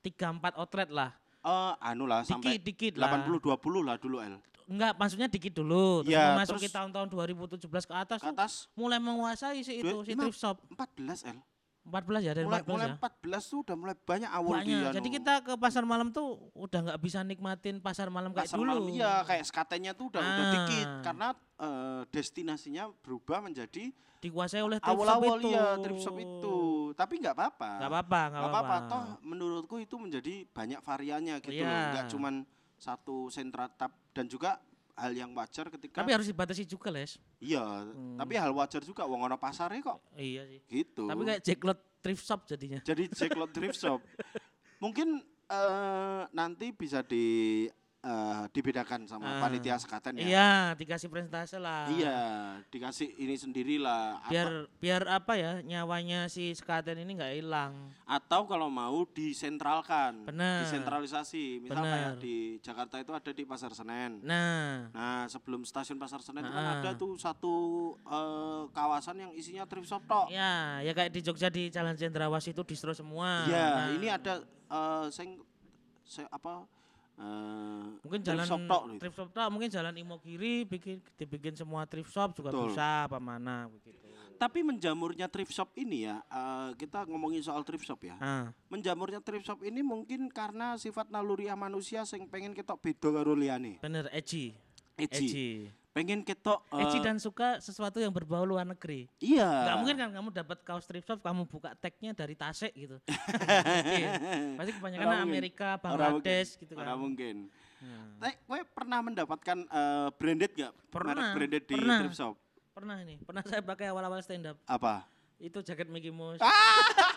3 0.00 0.12
4 0.30 0.60
outlet 0.60 0.88
lah. 0.88 1.10
Eh 1.40 1.72
anu 1.82 2.04
lah 2.04 2.20
sampai 2.20 2.60
Dikit-dikit 2.60 3.00
lah. 3.00 3.08
80 3.24 3.40
20 3.40 3.80
lah 3.82 3.96
dulu 3.96 4.20
El. 4.20 4.36
Enggak, 4.68 4.92
maksudnya 4.94 5.24
dikit 5.26 5.56
dulu. 5.56 6.04
Terus 6.04 6.12
memasuki 6.12 6.68
terus- 6.68 6.76
tahun-tahun 6.76 7.08
2017 7.08 7.88
ke 7.88 7.94
atas, 7.96 8.20
Ke 8.20 8.28
tuh 8.28 8.36
atas 8.36 8.52
mulai 8.76 9.00
menguasai 9.00 9.64
si 9.64 9.80
itu 9.80 9.88
Dua- 9.88 10.04
si 10.04 10.12
thrift 10.12 10.36
shop. 10.36 10.60
14 10.68 11.24
El. 11.24 11.40
14 11.88 12.20
ya 12.20 12.32
dari 12.32 12.44
Mulai 12.44 12.60
14 12.60 12.68
mulai 12.68 12.86
ya. 12.86 12.94
14 12.94 13.42
tuh 13.44 13.58
udah 13.60 13.74
mulai 13.74 13.96
banyak 13.98 14.30
awal 14.30 14.54
Banyak. 14.54 14.68
dia. 14.68 14.88
Jadi 14.92 15.08
kita 15.10 15.32
ke 15.40 15.52
pasar 15.54 15.82
malam 15.82 16.08
tuh 16.08 16.26
udah 16.52 16.80
nggak 16.84 17.00
bisa 17.00 17.18
nikmatin 17.20 17.76
pasar 17.78 18.08
malam 18.08 18.30
kayak 18.30 18.44
Pasar 18.44 18.56
dulu. 18.56 18.68
malam, 18.70 18.86
iya 18.90 19.22
kayak 19.22 19.44
sekatennya 19.44 19.92
tuh 19.92 20.06
udah, 20.08 20.20
udah 20.20 20.36
Ah. 20.38 20.52
dikit 20.54 20.88
karena 21.02 21.28
eh, 21.58 22.02
destinasinya 22.08 22.84
berubah 22.98 23.42
menjadi 23.42 23.90
Dikuasai 24.18 24.60
oleh 24.60 24.78
awal-awal 24.80 25.38
itu. 25.38 25.50
ya 25.50 25.74
thrift 25.76 26.00
shop 26.00 26.14
itu. 26.16 26.58
Tapi 26.92 27.18
nggak 27.18 27.32
apa-apa. 27.32 27.70
Nggak 27.76 27.90
apa-apa, 27.92 28.20
nggak 28.28 28.42
apa-apa. 28.44 28.76
Toh 28.84 29.02
menurutku 29.22 29.76
itu 29.76 29.94
menjadi 29.94 30.42
banyak 30.48 30.78
variannya 30.78 31.38
gitu 31.38 31.54
Iya. 31.56 31.66
loh. 31.66 31.82
Nggak 31.92 32.06
cuman 32.08 32.34
satu 32.74 33.26
sentra 33.26 33.66
tap 33.68 33.90
dan 34.10 34.26
juga 34.26 34.58
hal 34.98 35.12
yang 35.14 35.30
wajar 35.30 35.70
ketika 35.70 36.02
Tapi 36.02 36.10
harus 36.10 36.26
dibatasi 36.26 36.66
juga, 36.66 36.90
Les. 36.90 37.16
iya, 37.38 37.62
tapi 38.18 38.34
hal 38.34 38.50
wajar 38.50 38.82
juga 38.82 39.06
wong 39.06 39.24
ono 39.24 39.38
pasarnya 39.38 39.78
kok 39.80 39.98
Iya 40.12 40.42
sih. 40.44 40.60
gitu. 40.68 41.06
Tapi 41.06 41.22
kayak 41.24 41.40
Jacklot 41.40 41.80
thrift 41.98 42.22
shop 42.22 42.40
jadinya. 42.44 42.80
jadi 42.82 43.06
Jacklot 43.08 43.50
Thrift 43.50 43.78
Shop. 43.78 44.00
Mungkin 44.82 45.18
eh, 45.48 46.22
nanti 46.30 46.70
bisa 46.70 47.02
di 47.02 47.66
eh, 48.00 48.44
dibedakan 48.50 49.04
sama 49.04 49.26
Ah. 49.28 49.40
panitia 49.40 49.74
sekaten 49.74 50.14
ya. 50.14 50.22
Iya, 50.22 50.50
dikasih 50.74 51.08
presentase 51.08 51.58
lah. 51.58 51.90
Iya, 51.90 52.18
dikasih 52.64 53.10
ini 53.16 53.34
sendirilah. 53.34 54.22
Biar 54.24 54.48
biar 54.78 55.02
apa 55.08 55.34
ya 55.34 55.58
nyawanya 55.60 56.26
si 56.26 56.50
sekaten 56.52 56.94
ini 56.96 57.14
nggak 57.14 57.34
hilang. 57.36 57.74
atau 58.08 58.46
kalau 58.46 58.66
mau 58.66 59.04
disentralkan, 59.04 60.24
Bener. 60.24 60.64
disentralisasi. 60.64 61.60
Misal 61.60 61.76
Bener. 61.76 61.92
kayak 61.92 62.12
di 62.18 62.36
Jakarta 62.58 62.96
itu 62.96 63.12
ada 63.12 63.30
di 63.30 63.44
Pasar 63.44 63.70
Senen. 63.70 64.22
Nah, 64.22 64.88
Nah, 64.90 65.26
sebelum 65.26 65.60
stasiun 65.62 65.96
Pasar 65.96 66.18
Senen 66.18 66.40
itu 66.40 66.50
kan 66.50 66.64
Ah. 66.64 66.74
ada 66.78 66.90
tuh 66.94 67.14
satu 67.14 67.54
eh, 68.00 68.62
kawasan 68.70 69.16
yang 69.18 69.32
isinya 69.32 69.64
thrift 69.64 69.86
shop 69.86 70.02
tok. 70.04 70.26
ya 70.28 70.78
ya 70.78 70.92
kayak 70.92 71.10
di 71.10 71.20
Jogja 71.20 71.48
di 71.48 71.68
Jalan 71.68 71.94
Cendrawasih 71.94 72.52
itu 72.52 72.62
distro 72.64 72.92
semua. 72.92 73.44
Iya, 73.44 73.68
Nah, 73.68 73.88
ini 73.92 74.06
ada 74.06 74.34
eh 74.66 75.06
sing 75.10 75.36
se- 76.02 76.24
apa 76.26 76.64
eh, 77.18 77.84
mungkin 78.00 78.20
jalan 78.22 78.46
shop 78.46 78.62
tok 78.64 78.82
thrift 78.96 79.16
shop 79.18 79.30
tok, 79.34 79.48
mungkin 79.50 79.68
jalan 79.68 79.94
Imogiri 79.94 80.62
bikin 80.64 81.02
dibikin 81.18 81.54
semua 81.58 81.82
thrift 81.84 82.08
shop 82.08 82.32
juga 82.32 82.54
Betul. 82.54 82.70
bisa 82.70 83.10
apa 83.10 83.18
mana 83.18 83.66
begitu. 83.66 84.06
Tapi 84.38 84.62
menjamurnya 84.62 85.26
thrift 85.26 85.50
shop 85.50 85.74
ini 85.74 86.06
ya, 86.06 86.22
eh, 86.30 86.70
kita 86.78 87.02
ngomongin 87.10 87.42
soal 87.42 87.66
thrift 87.66 87.82
shop 87.82 87.98
ya. 88.06 88.14
Nah, 88.22 88.54
Menjamurnya 88.70 89.18
thrift 89.18 89.42
shop 89.42 89.66
ini 89.66 89.82
mungkin 89.82 90.30
karena 90.30 90.78
sifat 90.78 91.10
naluriah 91.10 91.58
manusia 91.58 92.06
sing 92.06 92.22
pengen 92.30 92.54
ketok 92.54 92.78
beda 92.78 93.10
karo 93.10 93.34
liyane. 93.34 93.82
bener 93.82 94.06
edgy. 94.14 94.54
Edgy. 94.94 95.26
Edgy. 95.26 95.50
Pengen 95.88 96.22
ketok 96.22 96.62
eh, 96.70 96.84
Edgy 96.84 96.98
dan 97.00 97.18
suka 97.18 97.58
sesuatu 97.58 97.98
yang 97.98 98.12
berbau 98.12 98.44
luar 98.44 98.62
negeri. 98.62 99.08
iya. 99.18 99.48
Nggak 99.66 99.76
mungkin 99.82 99.96
kan 99.98 100.10
kamu 100.14 100.28
dapat 100.30 100.58
kaos 100.62 100.84
thrift 100.86 101.04
shop 101.04 101.18
kamu 101.18 101.42
buka 101.44 101.74
tagnya 101.74 102.12
dari 102.12 102.38
Tasik 102.38 102.70
gitu. 102.72 103.02
Mungkin. 103.02 104.08
Pasti 104.60 104.72
kebanyakan 104.76 105.02
Ora 105.02 105.16
mungkin. 105.16 105.32
Amerika, 105.32 105.68
Bangladesh 105.80 106.50
mungkin. 106.54 106.62
gitu 106.62 106.72
kan. 106.76 106.86
mungkin. 106.94 107.36
Nah, 107.78 108.04
Tapi 108.20 108.34
kowe 108.44 108.60
pernah 108.68 108.98
mendapatkan 109.00 109.58
eh, 109.64 110.08
branded 110.14 110.52
gak? 110.54 110.72
Pernah, 110.88 111.14
Merek 111.14 111.34
branded 111.34 111.62
di 111.66 111.74
pernah. 111.74 111.98
thrift 111.98 112.16
shop. 112.16 112.34
pernah 112.70 112.96
ini, 113.02 113.14
pernah 113.18 113.42
saya 113.42 113.58
pakai 113.58 113.90
awal-awal 113.90 114.22
stand 114.22 114.46
up. 114.46 114.56
Apa? 114.62 115.02
Itu 115.38 115.62
jaket 115.62 115.86
Mickey 115.86 116.14
Mouse. 116.14 116.38
Ah, 116.38 116.54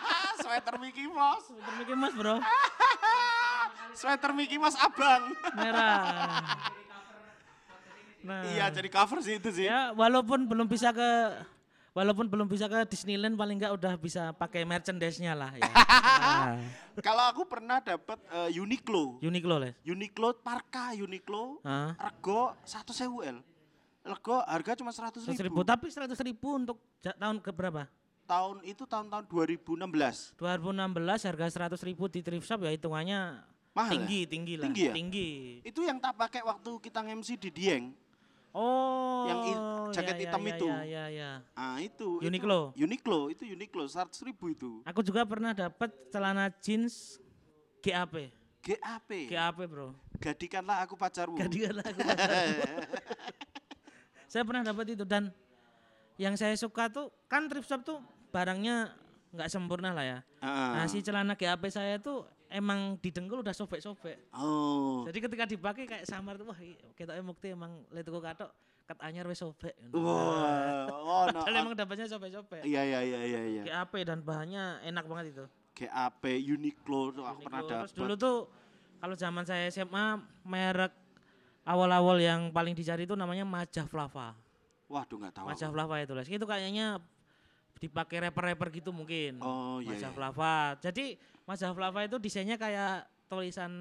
sweater 0.42 0.74
Mickey 0.78 1.06
Mouse. 1.06 1.46
Sweater 1.46 1.74
Mickey 1.76 1.94
Mouse, 1.94 2.14
Bro. 2.14 2.34
Sweater 3.98 4.32
Mickey 4.32 4.56
Mouse 4.56 4.74
abang. 4.74 5.30
Merah. 5.54 6.56
Nah, 8.22 8.46
iya, 8.54 8.70
jadi 8.70 8.86
cover 8.86 9.18
sih 9.18 9.38
itu 9.38 9.50
sih. 9.50 9.66
ya 9.66 9.90
walaupun 9.92 10.46
belum 10.46 10.66
bisa 10.70 10.94
ke 10.94 11.10
walaupun 11.92 12.24
belum 12.26 12.48
bisa 12.48 12.66
ke 12.66 12.88
Disneyland 12.88 13.36
paling 13.36 13.60
enggak 13.60 13.74
udah 13.76 13.94
bisa 14.00 14.32
pakai 14.32 14.64
merchandise-nya 14.64 15.36
lah 15.36 15.52
ya. 15.58 15.66
Nah, 15.68 16.56
Kalau 17.06 17.24
aku 17.28 17.44
pernah 17.44 17.80
dapat 17.80 18.16
eh, 18.30 18.56
Uniqlo. 18.56 19.20
Uniqlo, 19.20 19.56
Les. 19.60 19.74
Uniqlo 19.84 20.36
parka 20.40 20.92
Uniqlo 20.96 21.60
Hah? 21.64 21.96
rego 21.98 22.52
100.000 22.64 23.32
L. 23.32 23.38
Rego 24.02 24.36
harga 24.42 24.72
cuma 24.74 24.90
100 24.90 25.22
100 25.22 25.38
ribu, 25.46 25.62
ribu. 25.62 25.68
tapi 25.68 25.86
100 25.86 26.10
ribu 26.26 26.48
untuk 26.58 26.78
ja- 27.00 27.14
tahun 27.14 27.38
ke 27.38 27.50
berapa? 27.54 27.86
Tahun 28.22 28.62
itu 28.64 28.86
tahun-tahun 28.86 29.26
2016. 29.28 30.34
2016 30.38 31.28
harga 31.28 31.46
100 31.68 31.86
ribu 31.86 32.06
di 32.08 32.20
thrift 32.22 32.46
shop 32.46 32.64
ya 32.64 32.70
hitungannya 32.72 33.44
Mahal 33.72 33.88
ya? 33.88 33.92
tinggi, 33.96 34.20
tinggi 34.28 34.54
lah. 34.60 34.64
Tinggi 34.68 34.82
ya? 34.84 34.92
Tinggi. 34.92 35.30
Itu 35.64 35.80
yang 35.80 35.96
tak 35.96 36.12
pakai 36.16 36.44
waktu 36.44 36.70
kita 36.76 37.00
MC 37.08 37.40
di 37.40 37.48
Dieng. 37.48 37.96
Oh. 38.52 39.24
Yang 39.28 39.40
i- 39.48 39.60
jaket 39.96 40.12
ya, 40.12 40.16
ya, 40.16 40.22
hitam 40.28 40.42
ya, 40.44 40.50
itu. 40.52 40.66
Ya, 40.68 40.80
ya, 40.84 41.04
ya. 41.08 41.30
Ah 41.56 41.76
itu. 41.80 42.20
itu- 42.20 42.28
Uniqlo? 42.28 42.60
Uniqlo 42.76 43.20
itu 43.32 43.42
Uniqlo 43.48 43.84
100 43.88 44.20
ribu 44.28 44.52
itu. 44.52 44.84
Aku 44.84 45.00
juga 45.00 45.24
pernah 45.24 45.56
dapat 45.56 45.88
celana 46.12 46.52
jeans 46.60 47.16
GAP. 47.80 48.28
GAP. 48.62 49.10
GAP, 49.32 49.58
Bro. 49.66 49.96
Gadikanlah 50.22 50.86
aku 50.86 50.94
pacarmu. 50.94 51.34
Gadikanlah 51.34 51.82
aku. 51.82 51.98
saya 54.32 54.42
pernah 54.48 54.64
dapat 54.64 54.96
itu 54.96 55.04
dan 55.04 55.28
yang 56.16 56.38
saya 56.38 56.56
suka 56.56 56.88
tuh 56.88 57.12
kan 57.28 57.50
thrift 57.50 57.68
shop 57.68 57.84
tuh 57.84 57.98
barangnya 58.32 58.94
nggak 59.32 59.48
sempurna 59.48 59.96
lah 59.96 60.04
ya. 60.04 60.18
Ah. 60.40 60.80
Nah, 60.80 60.86
si 60.88 61.00
celana 61.00 61.34
GAP 61.34 61.68
saya 61.72 61.96
tuh 61.98 62.28
emang 62.52 63.00
didengkul 63.00 63.40
udah 63.40 63.56
sobek-sobek. 63.56 64.30
Oh. 64.36 65.02
Jadi 65.08 65.18
ketika 65.18 65.44
dipakai 65.48 65.84
kayak 65.88 66.04
samar 66.04 66.36
tuh 66.36 66.52
wah 66.52 66.60
kita 66.94 67.16
mukti 67.24 67.50
emang 67.56 67.82
letuku 67.90 68.20
katok 68.20 68.52
ket 68.84 68.98
anyar 69.00 69.24
wis 69.24 69.40
sobek. 69.40 69.72
Wah, 69.96 70.90
oh 70.92 71.24
no. 71.32 71.40
Padahal 71.40 71.64
emang 71.64 71.74
dapatnya 71.74 72.06
sobek-sobek. 72.06 72.62
Iya 72.62 72.82
iya 72.84 73.00
iya 73.00 73.20
iya 73.24 73.40
iya. 73.48 73.62
GAP 73.64 74.04
dan 74.04 74.20
bahannya 74.20 74.84
enak 74.84 75.04
banget 75.08 75.26
itu. 75.32 75.44
GAP 75.72 76.22
Uniqlo 76.28 77.16
tuh 77.16 77.24
aku 77.24 77.48
pernah 77.48 77.64
Uniqlo. 77.64 77.70
Terus 77.72 77.90
dapat. 77.90 78.00
dulu 78.04 78.14
tuh 78.20 78.36
kalau 79.00 79.14
zaman 79.16 79.44
saya 79.48 79.66
SMA 79.72 80.20
merek 80.44 80.92
awal-awal 81.64 82.18
yang 82.18 82.50
paling 82.50 82.76
dicari 82.76 83.08
itu 83.08 83.16
namanya 83.16 83.46
Majah 83.48 83.86
Flava. 83.88 84.36
Waduh 84.92 85.16
nggak 85.16 85.32
tahu. 85.40 85.46
Majah. 85.48 85.68
Flava 85.72 85.94
itu 86.02 86.12
Les. 86.12 86.28
Itu 86.28 86.44
kayaknya 86.44 87.00
dipakai 87.82 88.22
rapper-rapper 88.22 88.68
gitu 88.70 88.94
mungkin. 88.94 89.42
Oh 89.42 89.82
iya. 89.82 89.90
Majah 89.98 90.10
iya. 90.10 90.14
Flava. 90.14 90.56
Jadi 90.78 91.18
Majah 91.42 91.74
Flava 91.74 92.00
itu 92.06 92.16
desainnya 92.22 92.54
kayak 92.54 93.02
tulisan 93.26 93.72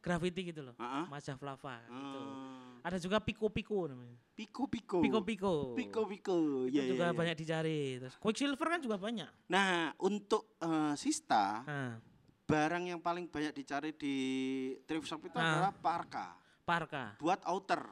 graffiti 0.00 0.52
gitu 0.52 0.60
loh. 0.60 0.76
Ah, 0.76 1.04
ah. 1.04 1.06
Majah 1.08 1.36
Flava 1.40 1.80
gitu. 1.88 2.20
Ah. 2.20 2.84
Ada 2.84 2.96
juga 2.96 3.20
Piko-Piko 3.20 3.92
namanya. 3.92 4.16
Piko 4.32 4.64
Piko. 4.64 4.98
Piko-Piko. 5.04 5.52
Piko 5.76 6.00
Piko. 6.08 6.36
Itu 6.64 6.72
Iya 6.72 6.82
iya. 6.84 6.90
juga 6.92 7.06
iya. 7.08 7.16
banyak 7.16 7.36
dicari. 7.36 7.80
Terus 8.00 8.14
Quicksilver 8.16 8.68
kan 8.68 8.80
juga 8.80 8.96
banyak. 8.96 9.28
Nah, 9.48 9.92
untuk 10.00 10.56
eh, 10.60 10.94
Sista, 10.96 11.60
Nah, 11.64 12.00
barang 12.44 12.84
yang 12.88 13.00
paling 13.00 13.28
banyak 13.28 13.52
dicari 13.52 13.92
di 13.92 14.16
thrift 14.84 15.04
shop 15.06 15.20
itu 15.24 15.36
Ah. 15.36 15.44
adalah 15.60 15.72
parka. 15.72 16.36
parka. 16.60 17.18
Buat 17.18 17.42
outer. 17.50 17.82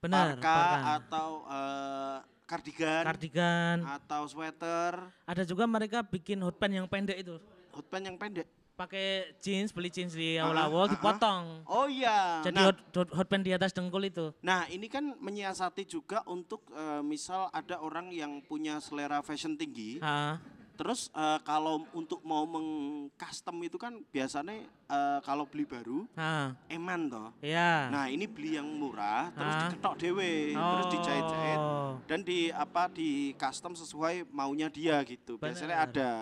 Benar, 0.00 0.36
parka, 0.36 0.54
parka. 0.54 0.90
atau 0.96 1.28
eh, 1.44 2.18
kardigan 2.50 3.04
Kardigan. 3.06 3.76
atau 3.86 4.26
sweater, 4.26 4.98
Ada 5.22 5.46
juga 5.46 5.64
mereka 5.64 6.02
bikin 6.02 6.42
hotpants 6.42 6.74
yang 6.74 6.86
pendek 6.86 7.16
itu. 7.16 7.38
hotpants 7.70 8.02
yang 8.04 8.18
pendek. 8.18 8.50
Pakai 8.74 9.36
jeans, 9.38 9.70
beli 9.70 9.86
jeans 9.86 10.10
di 10.10 10.34
Ah, 10.34 10.48
awal-awal 10.48 10.80
ah, 10.80 10.86
ah. 10.88 10.90
dipotong. 10.90 11.44
Oh 11.68 11.84
iya. 11.84 12.40
Jadi 12.40 12.56
nah, 12.56 12.72
hot, 12.72 12.78
hot, 12.90 13.08
hotpants 13.12 13.44
di 13.44 13.52
atas 13.52 13.70
dengkul 13.70 14.02
itu. 14.02 14.32
nah, 14.40 14.64
ini 14.66 14.88
kan 14.88 15.14
menyiasati 15.14 15.84
juga 15.84 16.24
untuk 16.26 16.64
eh, 16.72 17.04
misal 17.04 17.52
ada 17.52 17.76
orang 17.78 18.08
yang 18.08 18.40
punya 18.40 18.80
selera 18.80 19.20
fashion 19.20 19.54
tinggi. 19.54 20.00
Ah, 20.00 20.40
Terus 20.80 21.12
eh, 21.12 21.38
kalau 21.44 21.84
untuk 21.92 22.24
mau 22.24 22.48
mengcustom 22.48 23.52
itu 23.60 23.76
kan 23.76 24.00
biasanya 24.08 24.64
eh, 24.64 25.18
kalau 25.20 25.44
beli 25.44 25.68
baru 25.68 26.08
ah, 26.16 26.56
eman 26.66 27.04
toh. 27.06 27.28
ya. 27.44 27.92
Nah, 27.92 28.08
ini 28.08 28.24
beli 28.24 28.56
yang 28.56 28.64
murah 28.64 29.28
terus 29.30 29.52
Ah. 29.52 29.60
diketok 29.68 29.94
dewe, 29.98 30.56
terus 30.56 30.86
dijahit-jahit 30.88 31.58
Oh, 31.60 32.00
dan 32.08 32.24
di 32.24 32.48
apa 32.48 32.88
di 32.88 33.36
custom 33.36 33.76
sesuai 33.76 34.24
maunya 34.32 34.72
dia 34.72 34.96
gitu. 35.04 35.36
Biasanya 35.36 35.84
Benar. 35.84 35.88
ada. 35.92 36.12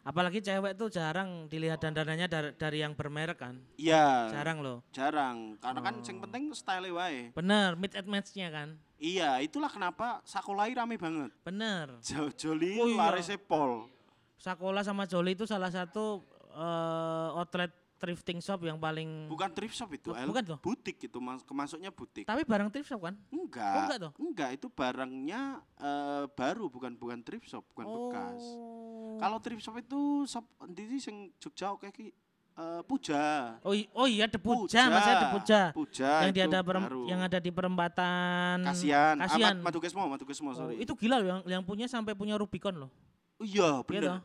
Apalagi 0.00 0.40
cewek 0.40 0.76
tuh 0.76 0.88
jarang 0.88 1.44
dilihat 1.46 1.76
dandanannya 1.78 2.24
dari, 2.24 2.50
dari 2.56 2.78
yang 2.80 2.92
bermerek 2.92 3.36
kan. 3.38 3.56
Iya. 3.76 4.28
Jarang 4.30 4.60
loh. 4.60 4.84
Jarang, 4.90 5.56
karena 5.56 5.80
kan 5.80 5.94
Oh. 5.96 6.04
yang 6.04 6.18
penting 6.20 6.42
style 6.52 6.88
wae. 6.90 7.32
Bener, 7.32 7.76
mid 7.76 7.92
and 7.92 8.08
match-nya 8.08 8.48
kan. 8.48 8.76
Iya, 9.00 9.40
itulah 9.40 9.66
kenapa 9.66 10.20
Sakolai 10.22 10.70
rame 10.70 10.94
banget. 10.94 11.32
Bener. 11.40 11.96
Jo- 12.00 12.28
Joli 12.30 12.76
Oh 12.76 12.84
iya. 12.86 13.08
larisnya 13.08 13.40
pol. 13.40 13.88
Sakola 14.36 14.84
sama 14.84 15.04
Joli 15.04 15.32
itu 15.32 15.44
salah 15.44 15.68
satu 15.68 16.20
eh, 16.50 17.28
outlet 17.34 17.72
thrifting 17.96 18.40
shop 18.40 18.64
yang 18.64 18.76
paling 18.76 19.28
Bukan 19.28 19.52
thrift 19.52 19.72
shop 19.72 19.92
itu, 19.92 20.08
Oh, 20.08 20.16
El. 20.16 20.28
bukan 20.28 20.44
toh? 20.46 20.58
butik 20.58 20.96
itu, 20.98 21.18
mas, 21.20 21.44
kemasuknya 21.44 21.92
butik. 21.92 22.24
tapi 22.24 22.44
barang 22.44 22.68
thrift 22.68 22.88
shop 22.88 23.00
kan? 23.02 23.14
Enggak, 23.28 23.60
Oh, 23.70 23.80
enggak 23.84 23.98
toh? 24.00 24.12
enggak, 24.16 24.50
itu 24.56 24.66
barangnya 24.68 25.40
eh, 25.76 26.24
baru, 26.32 26.68
bukan 26.68 26.96
bukan 26.96 27.20
thrift 27.20 27.44
shop, 27.46 27.60
bukan 27.70 27.84
bekas. 27.84 28.40
Oh. 28.56 29.16
Kalau 29.16 29.36
thrift 29.38 29.60
shop 29.60 29.76
itu 29.76 30.00
shop 30.24 30.44
sih 30.74 30.96
sing 30.98 31.16
Jogja 31.36 31.72
oke 31.72 31.92
ki 31.92 32.08
eh, 32.52 32.82
Puja. 32.82 33.56
Oh, 33.60 33.72
oh 33.94 34.06
iya 34.06 34.26
Depuja, 34.26 34.88
masih 34.88 35.10
ada 35.10 35.20
Depuja. 35.26 35.60
Puja 35.70 36.10
yang 36.22 36.32
di 36.32 36.40
ada 36.40 36.58
perem- 36.60 36.86
baru. 36.86 37.02
yang 37.06 37.20
ada 37.20 37.38
di 37.38 37.50
perempatan 37.50 38.62
Kasian, 38.62 39.16
Kasian. 39.18 39.56
Amat 39.56 39.64
Madukesmo, 39.64 40.02
Madukesmo, 40.06 40.48
Oh, 40.50 40.56
sorry. 40.56 40.76
itu 40.78 40.92
gila 40.94 41.18
loh 41.18 41.28
yang 41.28 41.40
yang 41.48 41.62
punya 41.62 41.86
sampai 41.86 42.12
punya 42.12 42.34
Rubicon 42.34 42.76
loh. 42.76 42.90
Oh, 43.36 43.44
iya, 43.44 43.80
Iya 43.80 43.84
bener. 43.84 44.02
toh? 44.10 44.22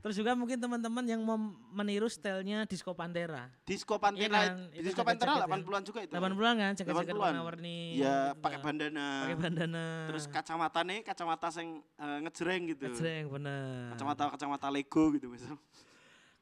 Terus 0.00 0.20
juga 0.20 0.36
mungkin 0.36 0.60
teman-teman 0.60 1.00
yang 1.02 1.16
mem- 1.18 1.56
meniru 1.72 2.04
stylenya 2.06 2.68
Disco 2.68 2.92
Pantera. 2.92 3.48
Disco 3.64 3.96
Iya 3.96 4.02
Pantera, 4.04 4.36
kan, 4.36 4.52
itu 4.70 4.84
Disco 4.84 5.00
Pantera 5.00 5.32
yang- 5.32 5.48
80-an 5.48 5.80
juga 5.82 6.00
itu. 6.04 6.12
80-an 6.12 6.54
kan, 6.54 6.72
jaket-jaket 6.74 7.08
80-an. 7.08 7.24
warna-warni. 7.24 7.78
Ya, 7.96 8.16
gitu 8.28 8.40
pakai 8.44 8.58
bandana. 8.60 9.06
Pakai 9.24 9.38
bandana. 9.40 9.84
Terus 10.04 10.24
kacamata 10.28 10.80
nih, 10.84 11.00
kacamata 11.00 11.48
sing 11.48 11.68
eh, 11.96 12.18
ngejreng 12.20 12.62
gitu. 12.68 12.84
Ngejreng, 12.86 13.24
bener. 13.32 13.96
Kacamata 13.96 14.22
kacamata 14.28 14.66
Lego 14.68 15.04
gitu 15.10 15.32
misal. 15.32 15.56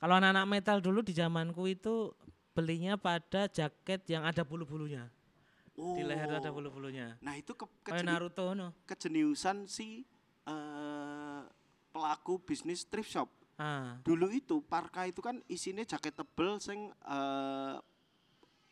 Kalau 0.03 0.19
anak-anak 0.19 0.47
metal 0.51 0.79
dulu 0.83 0.99
di 0.99 1.15
zamanku 1.15 1.63
itu 1.71 2.11
belinya 2.51 2.99
pada 2.99 3.47
jaket 3.47 4.03
yang 4.11 4.27
ada 4.27 4.43
bulu-bulunya. 4.43 5.07
Oh. 5.79 5.95
Di 5.95 6.03
leher 6.03 6.43
ada 6.43 6.51
bulu-bulunya. 6.51 7.15
Nah, 7.23 7.39
itu 7.39 7.55
ke, 7.55 7.65
Kayak 7.87 8.03
kejeni- 8.03 8.11
Naruto 8.11 8.47
no. 8.53 8.75
kejeniusan 8.85 9.71
si 9.71 10.03
eh, 10.43 11.41
pelaku 11.95 12.43
bisnis 12.43 12.83
thrift 12.83 13.15
shop. 13.15 13.31
Ah, 13.55 14.03
Dulu 14.03 14.27
itu 14.35 14.59
parka 14.67 15.07
itu 15.07 15.23
kan 15.23 15.39
isinya 15.47 15.87
jaket 15.87 16.19
tebel 16.19 16.59
sing 16.59 16.91
eh, 16.91 17.77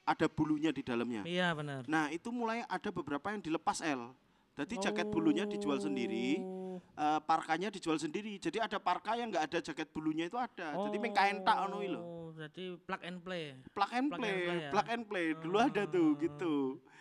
ada 0.03 0.27
bulunya 0.27 0.75
di 0.75 0.83
dalamnya. 0.83 1.23
iya 1.23 1.55
benar. 1.55 1.87
Nah, 1.87 2.11
itu 2.11 2.35
mulai 2.35 2.67
ada 2.67 2.91
beberapa 2.91 3.31
yang 3.31 3.39
dilepas 3.39 3.87
L. 3.87 4.11
Jadi 4.59 4.83
jaket 4.83 5.07
bulunya 5.07 5.47
dijual 5.47 5.79
sendiri, 5.79 6.43
Oh. 6.93 7.01
eh, 7.01 7.21
parkanya 7.21 7.69
dijual 7.69 7.97
sendiri. 7.97 8.37
Jadi 8.37 8.59
ada 8.59 8.77
parka 8.77 9.15
yang 9.15 9.29
nggak 9.29 9.45
ada 9.47 9.59
jaket 9.61 9.89
bulunya 9.89 10.27
itu 10.27 10.35
ada. 10.35 10.75
Jadi 10.77 10.97
meng 10.97 11.13
kain 11.13 11.41
tak 11.41 11.69
iki 11.69 11.89
lho. 11.89 12.01
Oh, 12.01 12.29
Jadi 12.31 12.65
plug 12.79 13.03
and 13.03 13.19
play. 13.21 13.45
Plug 13.71 13.91
and 13.91 14.07
Plug 14.09 14.19
and 14.19 14.23
play, 14.23 14.35
play 14.41 14.59
ya? 14.59 14.71
plug 14.71 14.89
and 14.89 15.03
play. 15.05 15.27
Dulu 15.35 15.57
ada 15.59 15.83
tuh 15.85 16.07
Oh. 16.07 16.11
gitu. 16.17 16.55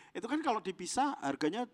Itu 0.09 0.25
kan 0.25 0.39
kalau 0.39 0.59
dipisah 0.59 1.17
harganya 1.19 1.69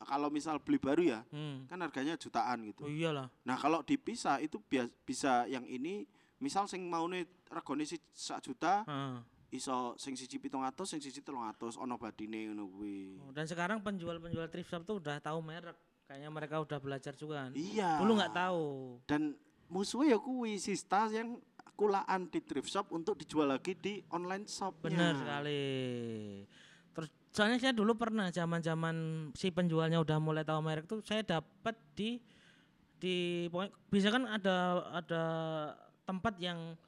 kalau 0.00 0.28
misal 0.28 0.58
beli 0.58 0.76
baru 0.76 1.02
ya, 1.02 1.20
Hmm. 1.26 1.64
kan 1.64 1.80
harganya 1.80 2.14
jutaan 2.14 2.64
gitu. 2.66 2.84
Oh 2.84 2.90
iyalah. 2.90 3.30
Nah, 3.40 3.56
kalau 3.56 3.80
dipisah 3.80 4.36
itu 4.38 4.60
bias- 4.62 4.92
bisa 5.00 5.44
yang 5.46 5.64
ini 5.64 6.04
misal 6.36 6.64
sing 6.64 6.84
maune 6.84 7.24
regane 7.46 7.84
si 7.84 7.96
sak 8.10 8.42
juta, 8.42 8.84
Ah. 8.84 9.24
iso 9.48 9.94
sing 9.96 10.12
siji 10.12 10.36
700, 10.36 10.84
sing 10.84 11.00
siji 11.00 11.22
300 11.22 11.78
ono 11.78 11.96
badine 11.96 12.50
ngono 12.50 12.68
kuwi. 12.68 13.16
Oh, 13.22 13.32
Dan 13.32 13.46
sekarang 13.46 13.80
penjual-penjual 13.80 14.50
thrift 14.50 14.68
shop 14.68 14.82
tuh 14.82 14.98
udah 14.98 15.16
tahu 15.18 15.40
merek. 15.40 15.78
Kayaknya 16.04 16.30
mereka 16.30 16.56
udah 16.60 16.78
belajar 16.80 17.12
juga 17.16 17.48
kan. 17.48 17.52
Iya. 17.56 18.04
Dulu 18.04 18.12
nggak 18.20 18.34
tahu. 18.36 18.64
Dan 19.08 19.34
musuhnya 19.72 20.14
ya 20.14 20.18
kuwi 20.20 20.60
sista 20.60 21.08
yang 21.08 21.40
kulaan 21.74 22.30
di 22.30 22.38
thrift 22.44 22.70
shop 22.70 22.92
untuk 22.94 23.18
dijual 23.18 23.50
lagi 23.50 23.74
di 23.74 24.04
online 24.12 24.46
shop. 24.46 24.84
Benar 24.84 25.16
sekali. 25.18 25.62
Terus 26.94 27.10
soalnya 27.34 27.58
saya 27.58 27.74
dulu 27.74 27.98
pernah 27.98 28.30
zaman-zaman 28.30 29.28
si 29.34 29.50
penjualnya 29.50 29.98
udah 29.98 30.18
mulai 30.22 30.46
tahu 30.46 30.60
merek 30.62 30.86
tuh 30.86 31.02
saya 31.02 31.26
dapat 31.26 31.74
di 31.98 32.22
di 32.94 33.48
pokoknya 33.50 33.72
bisa 33.90 34.08
kan 34.08 34.22
ada 34.30 34.56
ada 34.94 35.24
tempat 36.06 36.38
yang 36.38 36.78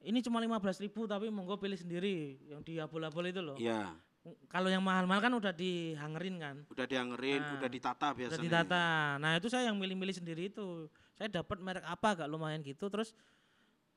ini 0.00 0.20
cuma 0.24 0.40
15.000 0.40 0.84
ribu 0.84 1.04
tapi 1.04 1.28
monggo 1.28 1.60
pilih 1.60 1.76
sendiri 1.76 2.40
yang 2.48 2.60
di 2.64 2.80
abol-abol 2.80 3.24
itu 3.28 3.40
loh. 3.40 3.56
Iya, 3.56 3.92
Kalau 4.46 4.68
yang 4.68 4.84
mahal-mahal 4.84 5.22
kan 5.22 5.32
udah 5.32 5.48
dihangerin 5.50 6.36
kan. 6.36 6.56
udah 6.68 6.84
diangerin, 6.84 7.40
Nah, 7.40 7.56
udah 7.56 7.68
ditata 7.68 8.06
Udah 8.06 8.18
biasanya. 8.20 8.44
ditata. 8.44 8.84
Nah, 9.16 9.30
itu 9.34 9.48
saya 9.48 9.64
yang 9.66 9.76
milih-milih 9.76 10.12
sendiri 10.12 10.42
itu. 10.46 10.86
Saya 11.14 11.32
dapat 11.32 11.56
merek 11.58 11.84
apa 11.84 12.06
agak 12.14 12.28
lumayan 12.28 12.60
gitu 12.60 12.88
terus 12.88 13.16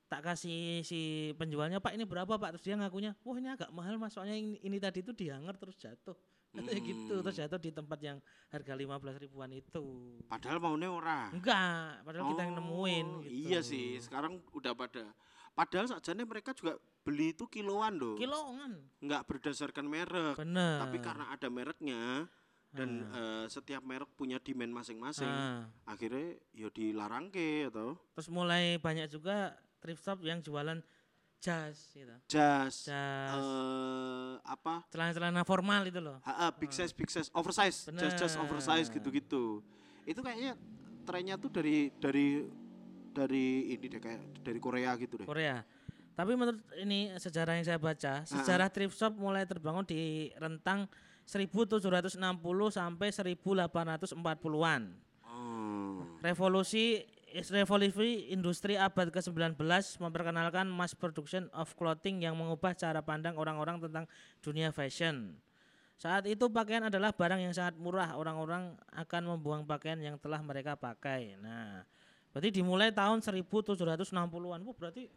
tak 0.06 0.22
kasih 0.24 0.84
si 0.84 1.00
penjualnya 1.34 1.80
Pak 1.80 1.96
ini 1.96 2.04
berapa 2.04 2.30
Pak 2.30 2.54
terus 2.54 2.62
dia 2.62 2.76
ngakunya 2.76 3.18
wah 3.20 3.34
ini 3.34 3.50
agak 3.50 3.74
mahal 3.74 3.98
Mas 3.98 4.14
soalnya 4.14 4.36
ini, 4.36 4.62
ini 4.62 4.78
tadi 4.78 5.02
itu 5.02 5.10
dihanger 5.10 5.58
terus 5.58 5.74
jatuh 5.76 6.14
katanya 6.54 6.82
gitu 6.84 7.16
terus 7.18 7.34
jatuh 7.34 7.58
di 7.58 7.72
tempat 7.72 7.98
yang 7.98 8.18
harga 8.48 8.74
15 8.76 8.94
ribuan 9.18 9.50
itu 9.52 9.82
Padahal 10.24 10.62
maunya 10.62 10.86
ora. 10.88 11.34
enggak 11.34 12.04
padahal 12.04 12.30
kita 12.30 12.42
yang 12.44 12.56
nemuin 12.56 13.08
Oh, 13.10 13.22
gitu. 13.26 13.34
Iya 13.50 13.60
sih, 13.64 13.98
sekarang 13.98 14.38
udah 14.54 14.74
pada 14.74 15.10
padahal 15.54 15.86
sajane 15.88 16.26
mereka 16.26 16.52
juga 16.52 16.76
beli 17.04 17.32
itu 17.32 17.46
kiloan 17.48 17.98
loh. 17.98 18.16
kiloan 18.18 18.80
Nggak 19.02 19.22
berdasarkan 19.30 19.86
merek, 19.86 20.36
bener 20.38 20.82
tapi 20.82 20.98
karena 21.00 21.26
ada 21.30 21.48
mereknya 21.48 22.26
dan 22.74 23.06
eh, 23.14 23.46
setiap 23.48 23.86
merek 23.86 24.10
punya 24.18 24.42
demand 24.42 24.74
masing-masing. 24.74 25.30
Ah. 25.30 25.70
Akhirnya 25.86 26.42
ya 26.58 26.74
dilarang 26.74 27.30
ke 27.30 27.70
atau 27.70 27.94
terus 28.18 28.30
mulai 28.34 28.82
banyak 28.82 29.06
juga 29.08 29.54
thrift 29.78 30.02
shop 30.02 30.26
yang 30.26 30.42
jualan 30.42 30.82
jas 31.44 31.92
gitu. 31.92 32.16
jas, 32.32 32.88
Jas. 32.88 33.36
eh, 33.36 34.34
apa? 34.48 34.88
Celana-celana 34.90 35.44
formal 35.44 35.84
itu 35.86 36.00
loh. 36.00 36.24
Ha, 36.24 36.56
big 36.56 36.72
size, 36.72 36.96
big 36.96 37.12
size, 37.12 37.28
oversize, 37.36 37.92
jas 37.94 38.16
jas 38.16 38.34
Bener. 38.34 38.48
oversize 38.48 38.88
gitu-gitu. 38.88 39.60
Itu 40.08 40.24
kayaknya 40.24 40.56
trennya 41.04 41.36
tuh 41.36 41.52
dari 41.52 41.92
dari 42.00 42.48
dari 43.14 43.78
ini 43.78 43.86
deh 43.86 44.02
kayak 44.02 44.42
dari 44.42 44.60
Korea 44.60 44.98
gitu 44.98 45.22
deh. 45.22 45.28
Korea. 45.30 45.62
Tapi 46.14 46.38
menurut 46.38 46.62
ini 46.78 47.10
sejarah 47.18 47.58
yang 47.58 47.66
saya 47.66 47.82
baca, 47.82 48.22
sejarah 48.26 48.70
thrift 48.70 48.94
shop 48.94 49.18
mulai 49.18 49.50
terbangun 49.50 49.86
di 49.86 50.30
rentang 50.38 50.86
1760 51.26 52.20
sampai 52.70 53.10
1840-an. 53.10 54.82
Oh. 55.26 56.06
Revolusi 56.22 57.02
revolusi 57.34 58.30
industri 58.30 58.78
abad 58.78 59.10
ke-19 59.10 59.58
memperkenalkan 59.98 60.70
mass 60.70 60.94
production 60.94 61.50
of 61.50 61.74
clothing 61.74 62.22
yang 62.22 62.38
mengubah 62.38 62.78
cara 62.78 63.02
pandang 63.02 63.34
orang-orang 63.34 63.82
tentang 63.82 64.06
dunia 64.46 64.70
fashion. 64.70 65.34
Saat 65.98 66.30
itu 66.30 66.46
pakaian 66.52 66.86
adalah 66.92 67.16
barang 67.16 67.42
yang 67.42 67.54
sangat 67.56 67.80
murah, 67.80 68.14
orang-orang 68.14 68.78
akan 68.94 69.22
membuang 69.34 69.64
pakaian 69.66 69.98
yang 69.98 70.20
telah 70.22 70.44
mereka 70.46 70.78
pakai. 70.78 71.40
Nah, 71.40 71.88
berarti 72.34 72.50
dimulai 72.50 72.90
tahun 72.90 73.22
1760-an. 73.22 74.60
Wah, 74.66 74.76
berarti 74.76 75.08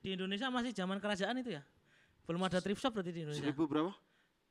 di 0.00 0.08
Indonesia 0.14 0.46
masih 0.48 0.70
zaman 0.70 1.02
kerajaan 1.02 1.42
itu 1.42 1.58
ya? 1.58 1.62
Belum 2.24 2.42
ada 2.46 2.62
thrift 2.62 2.78
shop 2.78 2.94
berarti 2.94 3.10
di 3.10 3.20
Indonesia. 3.26 3.42
Seribu 3.42 3.66
berapa? 3.66 3.90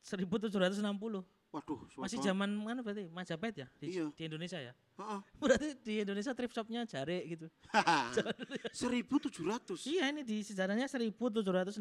1760. 0.04 1.24
Waduh, 1.56 1.80
Masih 1.96 2.20
zaman 2.20 2.52
mana 2.52 2.84
berarti? 2.84 3.08
Majapahit 3.08 3.64
ya 3.64 3.68
di, 3.80 3.96
Iya. 3.96 4.12
di 4.12 4.22
Indonesia 4.28 4.60
ya? 4.60 4.76
Ha-ha. 5.00 5.24
Berarti 5.40 5.72
di 5.80 6.04
Indonesia 6.04 6.36
thrift 6.36 6.52
shopnya 6.52 6.84
jare 6.84 7.24
gitu. 7.24 7.48
Seribu 8.76 9.24
tujuh 9.24 9.48
ratus. 9.48 9.88
Iya 9.88 10.12
ini 10.12 10.28
di 10.28 10.44
sejarahnya 10.44 10.92
1760. 10.92 11.80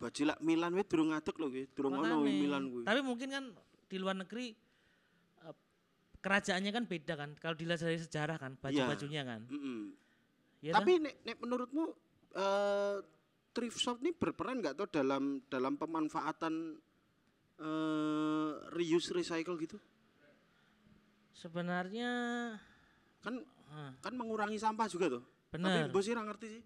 Bajilak 0.00 0.40
Milan 0.40 0.72
weh 0.72 0.84
durung 0.88 1.12
ngadeg 1.12 1.36
lho 1.36 1.48
durung 1.76 1.92
ono. 2.00 2.24
Milan 2.24 2.72
kuwi. 2.72 2.82
Tapi 2.88 3.00
mungkin 3.04 3.28
kan 3.28 3.44
di 3.84 3.96
luar 4.00 4.16
negeri 4.16 4.56
kerajaannya 6.26 6.72
kan 6.74 6.84
beda 6.90 7.14
kan. 7.14 7.30
Kalau 7.38 7.54
dilihat 7.54 7.78
dari 7.78 8.02
sejarah 8.02 8.36
kan 8.36 8.58
baju-bajunya 8.58 9.22
kan. 9.22 9.46
Mm-mm. 9.46 9.94
Iya 10.58 10.74
Tapi 10.74 10.98
nek, 10.98 11.14
nek 11.22 11.36
menurutmu 11.38 11.84
eh 12.34 12.98
thrift 13.54 13.78
shop 13.78 14.02
ini 14.02 14.10
berperan 14.10 14.58
nggak 14.58 14.74
tuh 14.74 14.88
dalam 14.90 15.38
dalam 15.46 15.78
pemanfaatan 15.78 16.74
eh 17.62 18.52
reuse 18.74 19.14
recycle 19.14 19.54
gitu? 19.62 19.78
Sebenarnya 21.30 22.10
Kan 23.22 23.42
ah, 23.70 23.92
kan 24.02 24.14
mengurangi 24.14 24.58
sampah 24.58 24.86
juga 24.90 25.18
tuh. 25.18 25.22
benar, 25.50 25.86
Tapi 25.88 25.94
bos 25.94 26.04
sih 26.06 26.14
ngerti 26.14 26.46
sih. 26.58 26.62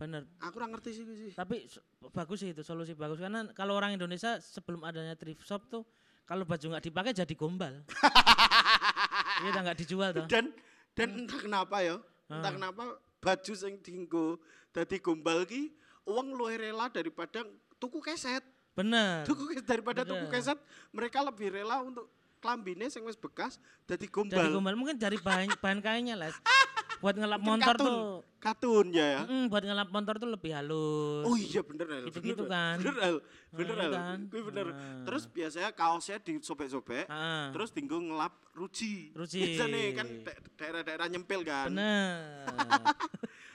benar. 0.00 0.24
Aku 0.40 0.56
ora 0.56 0.66
ngerti 0.70 0.90
sih 0.96 1.04
sih. 1.04 1.32
Tapi 1.36 1.68
bagus 2.14 2.40
sih 2.40 2.50
itu 2.56 2.62
solusi 2.64 2.96
bagus 2.96 3.20
karena 3.20 3.46
kalau 3.52 3.76
orang 3.76 3.92
Indonesia 3.94 4.40
sebelum 4.40 4.80
adanya 4.86 5.12
thrift 5.14 5.44
shop 5.44 5.68
tuh 5.68 5.84
kalau 6.24 6.46
baju 6.46 6.62
nggak 6.62 6.84
dipakai 6.88 7.12
jadi 7.12 7.34
gombal. 7.36 7.82
Iya 9.40 9.48
udah 9.50 9.62
nggak 9.64 9.78
dijual 9.78 10.10
tuh. 10.12 10.26
Dan 10.26 10.44
dan 10.92 11.08
entah 11.16 11.38
kenapa 11.38 11.76
ya, 11.80 11.96
entah 12.26 12.46
Ah. 12.46 12.54
kenapa 12.54 12.82
baju 13.18 13.52
sing 13.52 13.78
dienggo 13.78 14.36
dadi 14.70 14.96
gombal 14.96 15.44
ki 15.44 15.72
uang 16.04 16.32
luwih 16.32 16.56
rela 16.58 16.86
daripada 16.86 17.44
tuku 17.76 18.00
keset. 18.00 18.42
Bener. 18.72 19.24
Tuku 19.24 19.50
kes- 19.50 19.64
daripada 19.64 20.02
tuku 20.02 20.24
Bener. 20.24 20.32
keset, 20.32 20.58
mereka 20.90 21.20
lebih 21.20 21.52
rela 21.52 21.80
untuk 21.80 22.06
klambine 22.38 22.88
sing 22.88 23.02
wis 23.02 23.14
bekas 23.14 23.56
dadi 23.84 24.06
gombal. 24.06 24.48
gombal 24.50 24.72
mungkin 24.74 24.96
dari 24.96 25.16
bahan 25.16 25.52
bahan 25.54 25.80
kainnya 25.80 26.16
les. 26.16 26.32
Buat 27.00 27.16
ngelap 27.16 27.40
Mungkin 27.40 27.56
motor 27.58 27.74
katun. 27.74 27.88
tuh, 27.88 28.04
Katun 28.38 28.86
ya 28.90 29.06
ya. 29.06 29.20
mm, 29.24 29.48
buat 29.48 29.60
ngelap 29.60 29.88
motor 29.88 30.14
tuh 30.16 30.28
lebih 30.28 30.52
halus. 30.52 31.24
Oh 31.24 31.34
iya 31.34 31.60
bener 31.60 31.86
El. 31.90 32.04
Gitu-gitu 32.06 32.42
bener, 32.42 32.48
kan. 32.50 32.76
Bener 32.78 32.96
El. 32.98 33.16
Bener 33.50 33.74
Nah, 33.74 33.82
El. 33.82 33.92
kan. 33.92 34.18
Kuwi 34.26 34.42
bener. 34.44 34.66
Nah. 34.66 35.04
Terus 35.04 35.22
biasanya 35.26 35.70
kaosnya 35.70 36.16
disobek-sobek, 36.18 37.04
Ah, 37.06 37.48
terus 37.50 37.68
tinggal 37.70 38.00
ngelap 38.00 38.32
ruji. 38.52 39.12
Ruji. 39.12 39.56
Biasanya 39.56 39.80
kan 39.94 40.06
da- 40.22 40.40
daerah-daerah 40.56 41.06
nyempil 41.08 41.40
kan. 41.42 41.68
bener. 41.68 42.44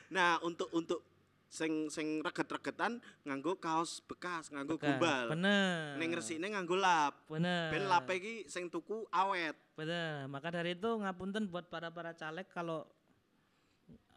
Nah, 0.07 0.37
untuk 0.39 0.69
untuk 0.71 1.01
sing 1.47 1.87
sing 1.87 2.19
reget-regetan 2.19 2.97
nganggo 3.23 3.57
kaos 3.57 4.01
bekas, 4.01 4.49
nganggo 4.49 4.75
Bekas. 4.75 4.85
gombal. 4.91 5.25
Bener. 5.31 5.97
Ning 5.97 6.11
resine 6.11 6.45
nganggo 6.47 6.75
lap. 6.75 7.25
Bener. 7.25 7.69
Ben 7.69 7.85
lape 7.85 8.13
iki 8.13 8.35
sing 8.45 8.67
tuku 8.67 9.05
awet. 9.09 9.55
Bener. 9.73 10.27
Maka 10.27 10.51
dari 10.51 10.73
itu 10.73 10.87
ngapunten 10.87 11.47
buat 11.47 11.65
para 11.65 11.89
para 11.89 12.11
caleg 12.11 12.45
kalau 12.47 12.85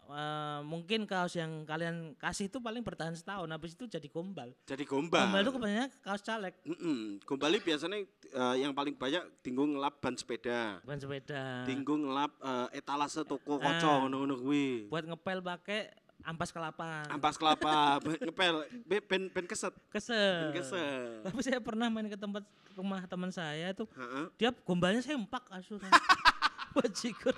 eh, 0.08 0.60
mungkin 0.62 1.04
kaos 1.04 1.32
yang 1.32 1.62
kalian 1.62 2.12
kasih 2.14 2.46
itu 2.46 2.58
paling 2.58 2.80
bertahan 2.80 3.12
setahun, 3.12 3.44
habis 3.46 3.72
itu 3.72 3.84
jadi 3.84 4.06
gombal. 4.06 4.50
Jadi 4.64 4.82
gombal. 4.82 5.28
Gombal 5.28 5.42
itu 5.42 5.52
kebanyakan 5.52 5.88
kaos 6.00 6.22
caleg, 6.22 6.54
Mm-mm. 6.62 7.20
Gombali 7.22 7.58
biasanya 7.58 7.98
eh, 8.02 8.56
yang 8.58 8.72
paling 8.72 8.92
banyak 8.92 9.20
tinggung 9.40 9.72
ngelap 9.72 9.98
ban 9.98 10.12
sepeda. 10.12 10.80
bukan 10.80 10.98
sepeda. 10.98 11.62
Tinggung 11.62 12.04
ngelap 12.04 12.32
eh, 12.38 12.68
etalase 12.74 13.20
toko 13.22 13.56
kaca 13.56 14.02
ngono-ngono 14.02 14.34
kuwi. 14.36 14.88
Buat 14.88 15.04
ngepel 15.06 15.38
pakai 15.38 15.80
ampas 16.20 16.50
kelapa. 16.50 17.06
Ampas 17.08 17.36
kelapa, 17.36 17.74
ben- 18.04 18.20
ngepel, 18.24 18.54
be- 18.82 19.04
ben 19.04 19.22
ben 19.28 19.44
keset, 19.44 19.70
ben 19.70 19.92
Kesel. 19.92 20.50
keset. 20.50 21.22
Tapi 21.22 21.40
saya 21.40 21.60
pernah 21.60 21.86
main 21.86 22.04
ke 22.04 22.16
tempat 22.16 22.42
rumah 22.74 23.04
teman 23.04 23.28
saya 23.28 23.70
itu 23.70 23.86
Heeh. 23.92 24.26
dia 24.34 24.50
gombalnya 24.62 24.98
sempak 24.98 25.46
asuran. 25.48 25.90
Bajigur. 26.74 27.34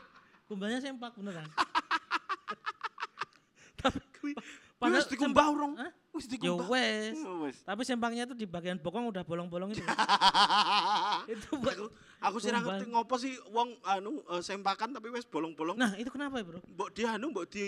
Gombalnya 0.46 0.80
sempak 0.80 1.14
beneran. 1.14 1.46
Padahal 4.80 5.04
wis 5.04 5.12
dikumbah 5.12 5.46
urung. 5.52 5.76
Wis 6.16 6.24
Yo 6.24 6.56
dikumbah. 6.56 6.66
wes. 6.72 7.16
Wes. 7.20 7.56
Tapi 7.68 7.82
sempaknya 7.84 8.24
tuh 8.24 8.32
di 8.32 8.48
bagian 8.48 8.80
bokong 8.80 9.12
udah 9.12 9.22
bolong-bolong 9.28 9.76
itu. 9.76 9.84
itu 11.36 11.48
buat 11.60 11.76
aku 11.76 11.86
aku 12.20 12.36
sih 12.40 12.48
ngerti 12.48 12.84
ngopo 12.88 13.14
sih 13.20 13.36
wong 13.52 13.76
anu 13.84 14.24
eh, 14.24 14.40
sempakan 14.40 14.96
tapi 14.96 15.12
wis 15.12 15.28
bolong-bolong. 15.28 15.76
Nah, 15.76 15.92
itu 16.00 16.08
kenapa 16.08 16.40
ya, 16.40 16.48
Bro? 16.48 16.64
Mbok 16.64 16.88
di 16.96 17.02
anu 17.04 17.26
mbok 17.28 17.46
di 17.52 17.64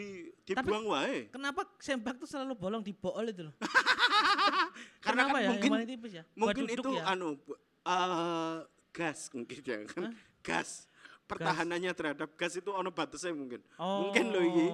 dibuang 0.48 0.88
wae. 0.88 1.28
Kenapa 1.28 1.68
sempak 1.76 2.16
tuh 2.16 2.24
selalu 2.24 2.56
bolong 2.56 2.80
di 2.80 2.96
bool 2.96 3.28
itu 3.28 3.44
loh? 3.44 3.54
Karena 5.04 5.28
Kenapa 5.28 5.36
kan 5.36 5.44
ya? 5.44 5.48
mungkin 5.52 5.70
tipis 5.84 6.12
ya? 6.16 6.24
Mungkin 6.32 6.64
itu 6.64 6.90
ya? 6.96 7.04
anu 7.12 7.36
eh, 7.84 8.56
gas 8.96 9.28
mungkin 9.36 9.60
ya 9.60 9.78
kan. 9.84 10.16
Gas. 10.40 10.88
Pertahanannya 11.32 11.92
terhadap 11.92 12.28
gas 12.34 12.52
itu 12.54 12.68
ono 12.68 12.90
batasnya 12.90 13.32
mungkin. 13.32 13.60
Mungkin 13.76 14.24
loh 14.28 14.42
iki. 14.42 14.66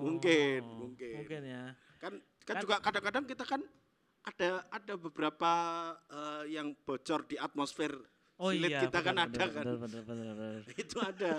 Mungkin, 0.00 0.60
mungkin. 0.66 1.12
Oh. 1.14 1.18
Mungkin 1.22 1.40
ya. 1.44 1.62
Kan 1.98 2.12
kan 2.42 2.54
Kan- 2.56 2.62
juga 2.62 2.76
kadang-kadang 2.80 3.24
kita 3.24 3.44
kan 3.44 3.60
ada 4.20 4.48
ada 4.68 4.94
beberapa 4.96 5.52
eh, 6.10 6.52
yang 6.52 6.74
bocor 6.76 7.24
di 7.24 7.36
atmosfer 7.36 7.92
Oh 8.36 8.48
silit 8.50 8.72
iya. 8.72 8.80
kita 8.84 8.98
kan 9.00 9.14
benar, 9.14 9.28
ada 9.28 9.44
kan. 9.46 9.64
Benar, 9.64 9.76
benar, 9.78 10.02
benar. 10.04 10.60
itu 10.82 10.96
ada. 10.98 11.32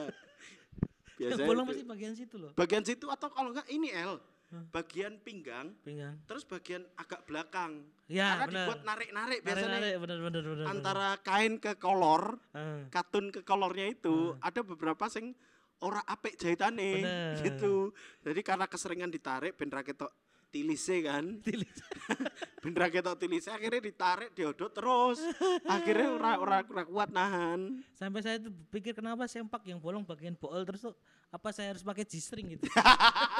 Biasanya 1.18 1.46
bolong 1.46 1.66
itu- 1.66 1.72
pasti 1.74 1.84
bagian 1.86 2.14
situ 2.16 2.36
loh. 2.38 2.52
bagian 2.54 2.82
situ 2.82 3.06
atau 3.06 3.28
kalau 3.30 3.50
enggak 3.54 3.68
ini 3.70 3.90
L. 3.94 4.18
Bagian 4.52 5.16
pinggang 5.18 5.72
Pinggang. 5.80 6.20
terus 6.26 6.44
bagian 6.44 6.84
agak 6.94 7.24
belakang. 7.24 7.88
Ya, 8.06 8.36
Karena 8.36 8.46
benar. 8.46 8.60
dibuat 8.62 8.82
narik-narik 8.84 9.40
biasanya 9.42 9.68
Narik-narik, 9.70 9.96
benar, 9.98 10.18
benar, 10.20 10.42
benar. 10.42 10.54
benar. 10.54 10.68
antara 10.68 11.08
kain 11.20 11.56
ke 11.56 11.72
kolor, 11.76 12.36
Ah. 12.52 12.84
katun 12.90 13.32
ke 13.32 13.42
kolornya 13.42 13.88
itu 13.88 14.36
ada 14.38 14.60
beberapa 14.62 15.08
sing 15.08 15.32
ora 15.80 16.04
apik 16.04 16.36
jahitane 16.36 17.00
Bener. 17.00 17.34
gitu. 17.42 17.96
Jadi 18.22 18.42
karena 18.42 18.68
keseringan 18.68 19.08
ditarik 19.08 19.56
ben 19.56 19.68
ra 19.68 19.82
ketok 19.82 20.12
tilise 20.52 21.00
kan. 21.02 21.40
ben 22.62 22.74
ra 22.76 22.92
ketok 22.92 23.16
tilise 23.18 23.50
akhirnya 23.50 23.82
ditarik 23.82 24.36
diodot 24.36 24.70
terus. 24.70 25.24
akhirnya 25.66 26.12
ora 26.12 26.32
ora 26.38 26.58
ora 26.62 26.84
kuat 26.84 27.10
nahan. 27.10 27.82
Sampai 27.96 28.22
saya 28.22 28.38
tuh 28.38 28.54
pikir 28.70 28.92
kenapa 28.94 29.26
sempak 29.26 29.64
yang 29.66 29.80
bolong 29.80 30.04
bagian 30.04 30.36
bool 30.36 30.62
terus 30.68 30.84
tuh 30.84 30.94
apa 31.32 31.50
saya 31.56 31.72
harus 31.74 31.82
pakai 31.82 32.04
G-string 32.04 32.60
gitu. 32.60 32.68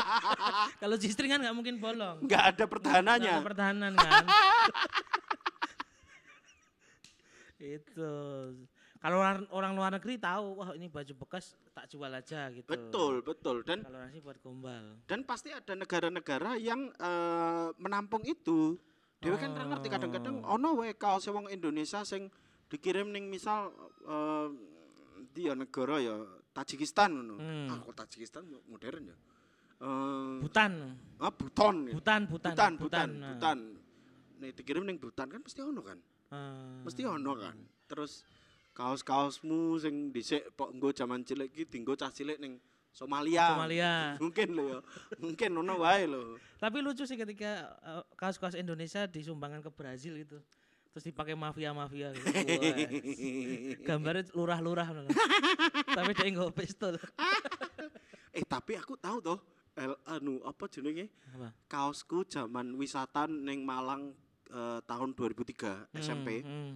Kalau 0.82 0.96
G-string 0.96 1.30
kan 1.36 1.44
nggak 1.44 1.56
mungkin 1.56 1.76
bolong. 1.78 2.24
Enggak 2.24 2.56
ada 2.56 2.64
Nggak 2.64 2.72
pertahanannya. 2.72 3.34
ada 3.36 3.44
pertahanan 3.46 3.94
kan. 4.00 4.26
itu. 7.62 8.14
Kalau 9.02 9.18
orang, 9.18 9.50
orang 9.50 9.72
luar 9.74 9.92
negeri 9.92 10.16
tahu, 10.16 10.62
wah 10.62 10.78
ini 10.78 10.86
baju 10.86 11.14
bekas 11.18 11.58
tak 11.74 11.90
jual 11.90 12.08
aja 12.08 12.54
gitu. 12.54 12.70
Betul, 12.70 13.26
betul. 13.26 13.66
Dan 13.66 13.82
Kalau 13.82 13.98
nasi 13.98 14.22
buat 14.22 14.38
gombal. 14.38 15.02
dan 15.10 15.26
pasti 15.26 15.50
ada 15.50 15.74
negara-negara 15.74 16.54
yang 16.56 16.86
eh, 16.94 17.68
menampung 17.76 18.22
itu. 18.24 18.78
Dewe 19.18 19.38
kan 19.38 19.54
ra 19.54 19.66
ngerti 19.66 19.86
kadang-kadang 19.88 20.42
ono 20.42 20.78
wae 20.78 20.94
kaos 20.94 21.30
wong 21.30 21.46
Indonesia 21.48 22.02
sing 22.02 22.30
dikirim 22.66 23.10
ning 23.10 23.30
misal 23.30 23.70
eh 24.04 24.48
di 25.30 25.46
ya 25.46 25.54
negara 25.54 25.98
ya 25.98 26.18
Tajikistan 26.52 27.14
ngono. 27.16 27.36
Hmm. 27.38 27.70
Ah 27.70 27.78
kok 27.80 27.94
Tajikistan 27.96 28.46
mo- 28.46 28.66
modern 28.66 29.14
ya. 29.14 29.18
Eh 29.78 30.36
Butan, 30.42 30.72
ah 31.18 31.30
Buton 31.30 31.76
ya. 31.90 31.94
Butan, 31.94 32.22
Butan, 32.26 32.54
Butan, 32.54 32.72
Butan, 32.78 33.10
nah. 33.18 33.30
Butan. 33.34 33.58
Nih 34.42 34.52
dikirim 34.54 34.84
ning 34.84 34.98
Butan 34.98 35.26
kan 35.26 35.38
mesti 35.38 35.62
ono 35.62 35.82
kan? 35.82 35.98
Ah. 36.30 36.82
Mesti 36.82 37.02
ono 37.04 37.32
kan. 37.36 37.56
Terus 37.86 38.26
kaos-kaosmu 38.72 39.78
sing 39.80 40.16
dhisik 40.16 40.48
pok 40.56 40.72
nggo 40.72 40.96
jaman 40.96 41.22
cilik 41.28 41.52
iki 41.52 41.64
dienggo 41.68 41.94
cah 42.00 42.12
cilik 42.12 42.40
ning 42.40 42.60
Somalia. 42.92 43.56
Somalia. 43.56 43.94
Mungkin 44.24 44.48
lo 44.52 44.64
ya. 44.68 44.80
Mungkin 45.24 45.50
ono 45.64 45.80
wae 45.80 46.04
lo. 46.12 46.36
Tapi 46.60 46.84
lucu 46.84 47.08
sih 47.08 47.16
ketika 47.16 47.80
eh, 47.80 48.04
kaos-kaos 48.20 48.60
Indonesia 48.60 49.08
disumbangkan 49.08 49.64
ke 49.64 49.72
Brazil 49.72 50.20
gitu. 50.20 50.44
Terus 50.92 51.08
dipakai 51.08 51.40
mafia-mafia 51.40 52.12
gitu. 52.12 52.28
Gambarnya 53.88 54.28
lurah-lurah. 54.36 54.92
Tapi 55.98 56.12
dia 56.12 56.28
nggak 56.36 56.52
pistol. 56.52 57.00
Eh 58.36 58.44
tapi 58.44 58.76
aku 58.76 59.00
tahu 59.00 59.24
toh 59.24 59.40
el, 59.80 59.96
anu 60.04 60.44
apa 60.44 60.68
jenenge 60.68 61.08
kaosku 61.72 62.28
zaman 62.28 62.76
wisata 62.76 63.24
neng 63.28 63.64
Malang 63.64 64.12
eh, 64.52 64.80
tahun 64.84 65.16
2003 65.16 65.96
SMP 65.96 66.44
Hmm, 66.44 66.52
hmm. 66.52 66.74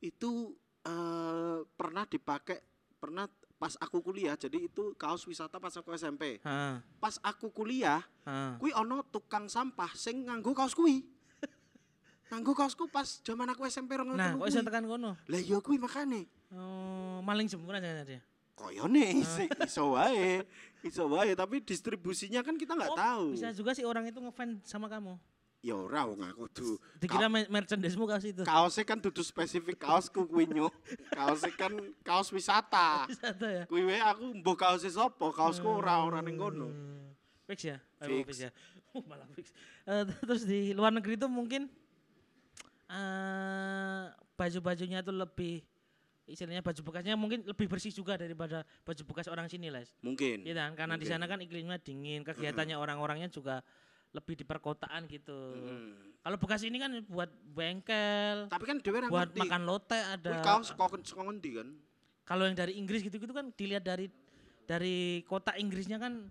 itu 0.00 0.56
eh, 0.82 1.58
pernah 1.70 2.04
dipakai 2.04 2.58
pernah 2.96 3.26
pas 3.56 3.76
aku 3.76 4.00
kuliah 4.02 4.34
jadi 4.34 4.56
itu 4.62 4.92
kaos 4.94 5.22
wisata 5.22 5.56
pas 5.56 5.72
aku 5.72 5.92
SMP 5.92 6.40
Ha, 6.40 6.80
pas 6.96 7.20
aku 7.20 7.48
kuliah 7.50 8.00
ha. 8.24 8.56
kui 8.56 8.72
ono 8.72 9.04
tukang 9.04 9.46
sampah 9.46 9.92
sing 9.94 10.24
nganggo 10.24 10.52
kaos 10.52 10.72
kui 10.72 11.04
nganggo 12.28 12.54
kaosku 12.54 12.86
pas 12.86 13.20
zaman 13.20 13.48
aku 13.48 13.66
SMP 13.66 13.96
rong 13.96 14.12
Nah, 14.12 14.32
kok 14.34 14.46
bisa 14.46 14.62
tekan 14.62 14.86
kono? 14.86 15.12
lah 15.20 15.40
iya 15.40 15.58
kui 15.58 15.76
makane 15.76 16.24
Oh, 16.50 17.20
maling 17.20 17.46
jemuran 17.46 17.78
jangan 17.78 18.02
dia. 18.02 18.20
koyone 18.52 19.16
iso, 19.16 19.44
iso 19.46 19.84
wae 19.92 20.42
iso 20.82 21.04
wae 21.06 21.32
tapi 21.32 21.60
distribusinya 21.60 22.40
kan 22.40 22.54
kita 22.54 22.74
nggak 22.74 22.90
Oh, 22.90 22.98
tahu 22.98 23.24
Bisa 23.32 23.48
juga 23.50 23.70
sih 23.70 23.84
orang 23.84 24.04
itu 24.04 24.18
ngefans 24.18 24.64
sama 24.64 24.84
kamu. 24.86 25.16
Ya 25.60 25.76
ora 25.76 26.08
wong 26.08 26.24
aku 26.24 26.44
tuh 26.48 26.74
Dikira 26.96 27.28
me- 27.28 27.44
merchandise-mu 27.46 28.04
kaos 28.04 28.24
itu. 28.24 28.42
kaosnya 28.42 28.80
kan 28.82 28.96
dudu 28.96 29.20
spesifik 29.20 29.76
kaosku 29.76 30.24
kuwi 30.24 30.48
nyuk 30.48 30.72
kaosnya 31.10 31.52
kan 31.52 31.72
kaos 32.00 32.32
wisata 32.32 33.04
Wisata 33.12 33.46
ya. 33.46 33.64
kuwi 33.68 33.84
wae 33.84 34.00
aku 34.00 34.40
mbok 34.40 34.56
kaosnya 34.58 34.88
sapa 34.88 35.26
kaosku 35.30 35.68
ora 35.68 36.00
ora 36.00 36.20
ning 36.20 36.34
kono 36.34 36.72
Hmm, 36.72 37.12
Fix 37.44 37.60
ya? 37.66 37.76
Fix. 37.98 38.24
fix 38.26 38.38
ya. 38.46 38.50
Oh, 38.90 39.06
malah 39.06 39.22
fix. 39.30 39.54
Eh, 39.86 40.02
terus 40.20 40.42
di 40.42 40.74
luar 40.74 40.90
negeri 40.90 41.14
itu 41.14 41.30
mungkin 41.30 41.70
eh 42.90 44.04
baju-bajunya 44.34 44.98
tuh 45.00 45.14
lebih 45.14 45.62
istilahnya 46.26 46.58
baju 46.58 46.80
bekasnya 46.82 47.14
mungkin 47.14 47.42
lebih 47.42 47.66
bersih 47.66 47.90
juga 47.90 48.14
daripada 48.14 48.62
baju 48.82 49.02
bekas 49.04 49.26
orang 49.26 49.46
sini, 49.46 49.66
Les. 49.66 49.90
mungkin 50.00 50.42
Iya 50.42 50.54
kan? 50.56 50.70
Karena 50.74 50.94
di 50.94 51.04
sana 51.04 51.26
kan 51.26 51.38
iklimnya 51.38 51.76
dingin, 51.76 52.22
kegiatannya 52.22 52.74
orang-orangnya 52.74 53.26
juga 53.28 53.62
lebih 54.10 54.34
di 54.34 54.44
perkotaan 54.44 55.06
gitu. 55.06 55.38
Hmm. 55.54 55.94
Kalau 56.20 56.36
bekas 56.36 56.60
ini 56.62 56.76
kan 56.76 56.92
buat 57.06 57.30
bengkel, 57.54 58.50
tapi 58.50 58.64
kan 58.66 58.76
dhewe 58.78 58.98
ra 59.00 59.08
buat 59.08 59.30
ngerti 59.30 59.40
makan 59.40 59.62
lote 59.64 59.96
ada. 59.96 60.30
kuwi 60.30 60.42
kaos 60.42 60.68
kok 60.70 61.00
saka 61.06 61.22
ngendi 61.24 61.50
kan 61.56 61.68
Kalau 62.26 62.46
yang 62.46 62.54
dari 62.54 62.78
Inggris 62.78 63.02
gitu-gitu 63.02 63.30
kan 63.30 63.50
dilihat 63.54 63.82
dari 63.82 64.06
dari 64.62 65.22
kota 65.26 65.54
Inggrisnya 65.56 65.98
kan 65.98 66.30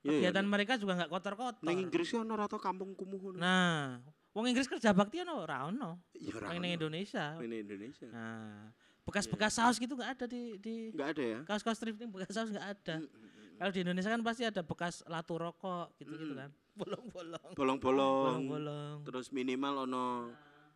Iya, 0.00 0.16
iya. 0.16 0.32
kegiatan 0.32 0.46
mereka 0.48 0.80
juga 0.80 0.96
nggak 0.96 1.12
kotor-kotor. 1.12 1.60
ning 1.60 1.84
Inggris 1.84 2.08
ono 2.16 2.32
ora 2.32 2.48
tau 2.48 2.56
kampung 2.56 2.96
kumuh 2.96 3.36
Nah, 3.36 4.00
wong 4.32 4.48
Inggris 4.48 4.64
kerja 4.64 4.96
bakti 4.96 5.20
ono 5.20 5.44
ora 5.44 5.68
ono. 5.68 6.00
ya 6.16 6.32
ora 6.40 6.56
ning 6.56 6.72
Indonesia. 6.72 7.36
ini 7.36 7.60
Indonesia 7.60 8.08
Nah, 8.08 8.72
bekas-bekas 9.10 9.52
saus 9.52 9.76
gitu 9.76 9.98
nggak 9.98 10.10
ada 10.14 10.24
di 10.24 10.54
di 10.56 10.74
enggak 10.94 11.08
ada 11.18 11.22
ya 11.26 11.38
kaos-kaos 11.42 11.76
thrifting 11.76 12.08
bekas 12.08 12.30
saus 12.30 12.48
nggak 12.48 12.66
ada. 12.70 12.94
Mm, 12.96 13.10
mm, 13.10 13.18
mm. 13.18 13.58
Kalau 13.58 13.70
di 13.74 13.80
Indonesia 13.82 14.08
kan 14.08 14.22
pasti 14.22 14.42
ada 14.42 14.62
bekas 14.62 15.02
latu 15.04 15.34
rokok 15.36 15.92
gitu-gitu 15.98 16.32
kan. 16.32 16.48
Bolong-bolong. 16.72 17.52
bolong-bolong 17.52 18.24
Bolong-bolong. 18.40 18.96
terus 19.04 19.28
minimal 19.30 19.84
ono 19.84 20.04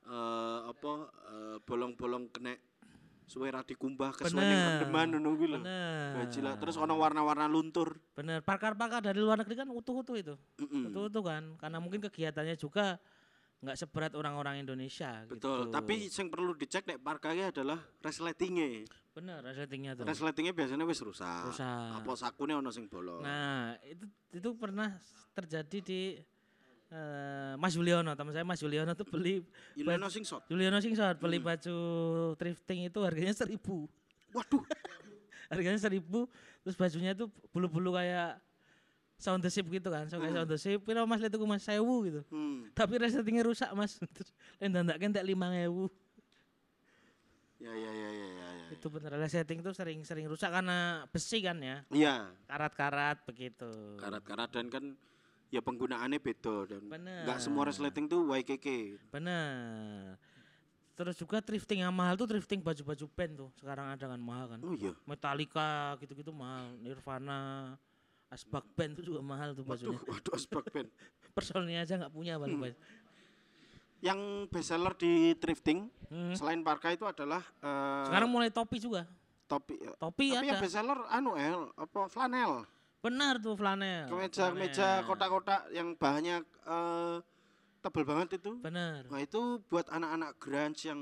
eh, 0.04 0.58
apa 0.68 0.92
eh, 1.30 1.56
bolong-bolong 1.64 2.28
kena 2.28 2.52
suwe 3.24 3.48
ra 3.48 3.64
dikumbah 3.64 4.12
kesuwen 4.12 4.44
ning 4.44 4.60
rendeman 4.60 5.16
ngono 5.16 5.28
kuwi 5.32 5.48
lho 5.48 5.58
Bener. 5.64 6.28
Gajila. 6.28 6.60
terus 6.60 6.76
ono 6.76 6.92
warna-warna 7.00 7.48
luntur 7.48 7.96
Bener, 8.12 8.44
parkar-parkar 8.44 9.00
dari 9.00 9.16
luar 9.16 9.40
negeri 9.40 9.64
kan 9.64 9.68
utuh-utuh 9.72 10.12
itu. 10.20 10.34
Utuh-utuh 10.60 11.24
kan. 11.24 11.56
Karena 11.56 11.80
mungkin 11.80 12.04
kegiatannya 12.04 12.52
juga 12.60 13.00
nggak 13.64 13.78
seberat 13.80 14.12
orang-orang 14.12 14.60
Indonesia 14.60 15.24
betul 15.24 15.68
gitu. 15.68 15.72
tapi 15.72 16.06
yang 16.06 16.28
perlu 16.28 16.52
dicek 16.52 16.84
nek 16.84 17.00
parkanya 17.00 17.48
adalah 17.48 17.80
resletingnya. 18.04 18.84
Bener 19.14 19.40
resletingnya 19.40 19.96
tuh. 19.96 20.04
resletingnya 20.04 20.52
biasanya 20.52 20.84
wis 20.84 21.00
rusak. 21.00 21.48
Rusak. 21.48 21.90
apa 22.02 22.12
sakune 22.18 22.52
ono 22.52 22.68
sing 22.68 22.90
bolong? 22.90 23.24
Nah, 23.24 23.78
itu 23.86 24.04
itu 24.34 24.48
pernah 24.58 24.92
terjadi 25.32 25.78
di 25.80 26.00
eh, 26.92 27.54
Mas 27.56 27.72
Juliono, 27.72 28.12
teman 28.12 28.36
saya 28.36 28.44
Mas 28.44 28.60
Juliono 28.60 28.92
tuh 28.92 29.08
beli 29.08 29.40
Ileno 29.78 30.12
sing 30.12 30.22
shot 30.22 30.44
Juliono 30.46 30.78
Singsot 30.84 31.16
beli 31.16 31.40
baju 31.40 31.76
thrifting 32.36 32.92
itu 32.92 33.00
harganya 33.00 33.32
seribu. 33.32 33.88
Waduh. 34.34 34.62
Harganya 35.52 35.76
seribu 35.76 36.26
terus 36.64 36.74
bajunya 36.74 37.12
itu 37.12 37.28
bulu-bulu 37.52 37.94
kayak 37.94 38.40
sound 39.18 39.40
the 39.40 39.50
ship 39.50 39.66
gitu 39.70 39.88
kan 39.88 40.10
so, 40.10 40.18
kayak 40.18 40.34
sound 40.34 40.50
the 40.50 40.58
ship 40.58 40.80
piro 40.82 41.06
mas 41.06 41.22
lihat 41.22 41.32
tuku 41.32 41.46
mas 41.46 41.62
sewu 41.62 42.04
gitu. 42.06 42.20
Hmm. 42.28 42.68
tapi 42.74 42.98
resletingnya 42.98 43.44
rusak 43.46 43.70
mas. 43.72 43.96
Terus 44.14 44.30
lain 44.60 44.70
dandak 44.74 44.98
kentek 45.00 45.24
lima 45.24 45.48
ngewu 45.54 45.88
ya 47.62 47.72
ya 47.72 47.90
ya 47.96 48.08
ya 48.12 48.26
ya 48.28 48.48
ya. 48.60 48.66
Itu 48.76 48.92
bener 48.92 49.16
resleting 49.16 49.64
itu 49.64 49.72
sering-sering 49.72 50.26
rusak 50.28 50.52
karena 50.52 51.08
besi 51.08 51.40
kan 51.40 51.56
ya. 51.64 51.80
Iya. 51.88 52.28
Karat-karat 52.44 53.24
begitu. 53.24 53.70
Karat-karat 53.96 54.50
dan 54.52 54.68
kan 54.68 54.84
ya 55.48 55.62
penggunaannya 55.62 56.18
beda 56.18 56.66
dan 56.66 56.82
Bener. 56.90 57.22
nggak 57.24 57.38
semua 57.38 57.70
resleting 57.70 58.10
tuh 58.10 58.26
YKK 58.26 58.98
bener. 59.14 60.18
Terus 60.94 61.14
juga 61.18 61.38
thrifting 61.42 61.82
yang 61.86 61.94
mahal 61.94 62.14
tuh 62.18 62.26
thrifting 62.26 62.62
baju-baju 62.62 63.06
band 63.14 63.32
tuh 63.38 63.50
sekarang 63.58 63.86
ada 63.94 64.04
kan 64.10 64.20
mahal 64.20 64.46
kan. 64.50 64.60
Oh 64.62 64.74
iya. 64.74 64.92
Metallica 65.06 65.94
gitu-gitu 66.02 66.34
mahal 66.34 66.74
Nirvana 66.82 67.74
Asbak 68.34 68.66
Band 68.74 68.98
itu 68.98 69.14
juga 69.14 69.22
mahal 69.22 69.54
tuh 69.54 69.62
waduh 69.62 69.94
bajunya 69.94 69.98
waduh 70.10 70.32
asbak 70.34 70.66
band 70.74 70.90
personilnya 71.38 71.86
aja 71.86 71.94
nggak 72.02 72.10
punya 72.10 72.34
baju 72.34 72.74
yang 74.04 74.20
best 74.52 74.68
seller 74.68 74.92
di 74.94 75.32
thrifting 75.38 75.88
Hmm. 76.04 76.30
selain 76.36 76.60
parka 76.62 76.92
itu 76.92 77.02
adalah 77.02 77.40
eh, 77.58 78.04
sekarang 78.06 78.30
mulai 78.30 78.46
topi 78.46 78.78
juga. 78.78 79.02
topi 79.50 79.74
topi 79.98 80.30
tapi 80.30 80.46
yang 80.46 80.54
ada. 80.54 80.62
best 80.62 80.74
seller 80.76 81.00
anu 81.10 81.34
el 81.34 81.72
apa 81.74 82.06
flanel. 82.06 82.62
Benar 83.00 83.42
tuh 83.42 83.56
flanel. 83.58 84.06
Kemeja 84.06 84.52
kemeja 84.52 84.88
Flanel. 85.00 85.08
kotak-kotak 85.10 85.60
yang 85.72 85.96
bahannya 85.96 86.44
eh, 86.44 87.16
tebal 87.80 88.04
banget 88.04 88.38
itu. 88.38 88.56
Benar. 88.60 89.10
Nah 89.10 89.20
itu 89.20 89.58
buat 89.66 89.90
anak-anak 89.90 90.38
grunge 90.38 90.86
yang 90.86 91.00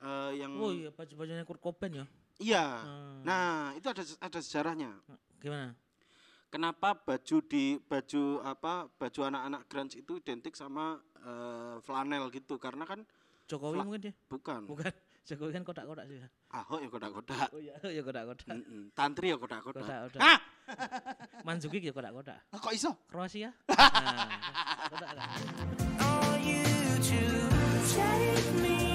eh, 0.00 0.30
yang 0.38 0.52
oh 0.56 0.72
iya 0.72 0.88
baju 0.88 1.12
bajunya 1.12 1.44
Kurt 1.44 1.60
Cobain 1.60 1.92
ya? 1.92 2.06
Iya. 2.40 2.64
Hmm. 2.80 3.20
nah 3.22 3.74
itu 3.76 3.86
ada 3.86 4.00
ada 4.00 4.38
sejarahnya. 4.40 4.96
Gimana 5.42 5.76
Kenapa 6.52 6.92
baju 6.92 7.36
di 7.48 7.80
baju 7.80 8.44
apa 8.44 8.84
baju 9.00 9.20
anak-anak 9.24 9.62
grunge 9.72 9.96
itu 9.96 10.20
identik 10.20 10.52
sama 10.52 11.00
uh, 11.24 11.80
flanel 11.80 12.28
gitu? 12.28 12.60
Karena 12.60 12.84
kan 12.84 13.08
Jokowi 13.48 13.80
mungkin 13.80 14.12
ya? 14.12 14.14
Bukan. 14.28 14.68
Bukan. 14.68 14.92
Jokowi 15.32 15.48
kan 15.56 15.64
kodak-kodak 15.64 16.04
sih. 16.12 16.20
Ahok 16.52 16.76
oh, 16.76 16.78
ya 16.84 16.88
kodak-kodak. 16.92 17.48
Oh 17.56 17.60
iya, 17.62 17.72
oh, 17.80 17.88
ya 17.88 18.02
kodak-kodak. 18.04 18.52
Mm 18.52 18.64
-mm. 18.68 18.82
Tantri 18.92 19.32
ya 19.32 19.40
kodak-kodak. 19.40 19.80
Kodak-kodak. 19.80 20.20
Ah! 20.20 20.38
Manzuki 21.48 21.80
ya 21.80 21.96
kodak-kodak. 21.96 22.36
Ah, 22.52 22.58
kok 22.60 22.72
iso? 22.76 23.00
Kroasia. 23.08 23.48
nah, 23.72 24.28
kodak-kodak. 24.92 25.28
All 26.04 26.36
you 26.36 26.68
choose, 27.00 27.96
take 27.96 28.52
me. 28.60 28.91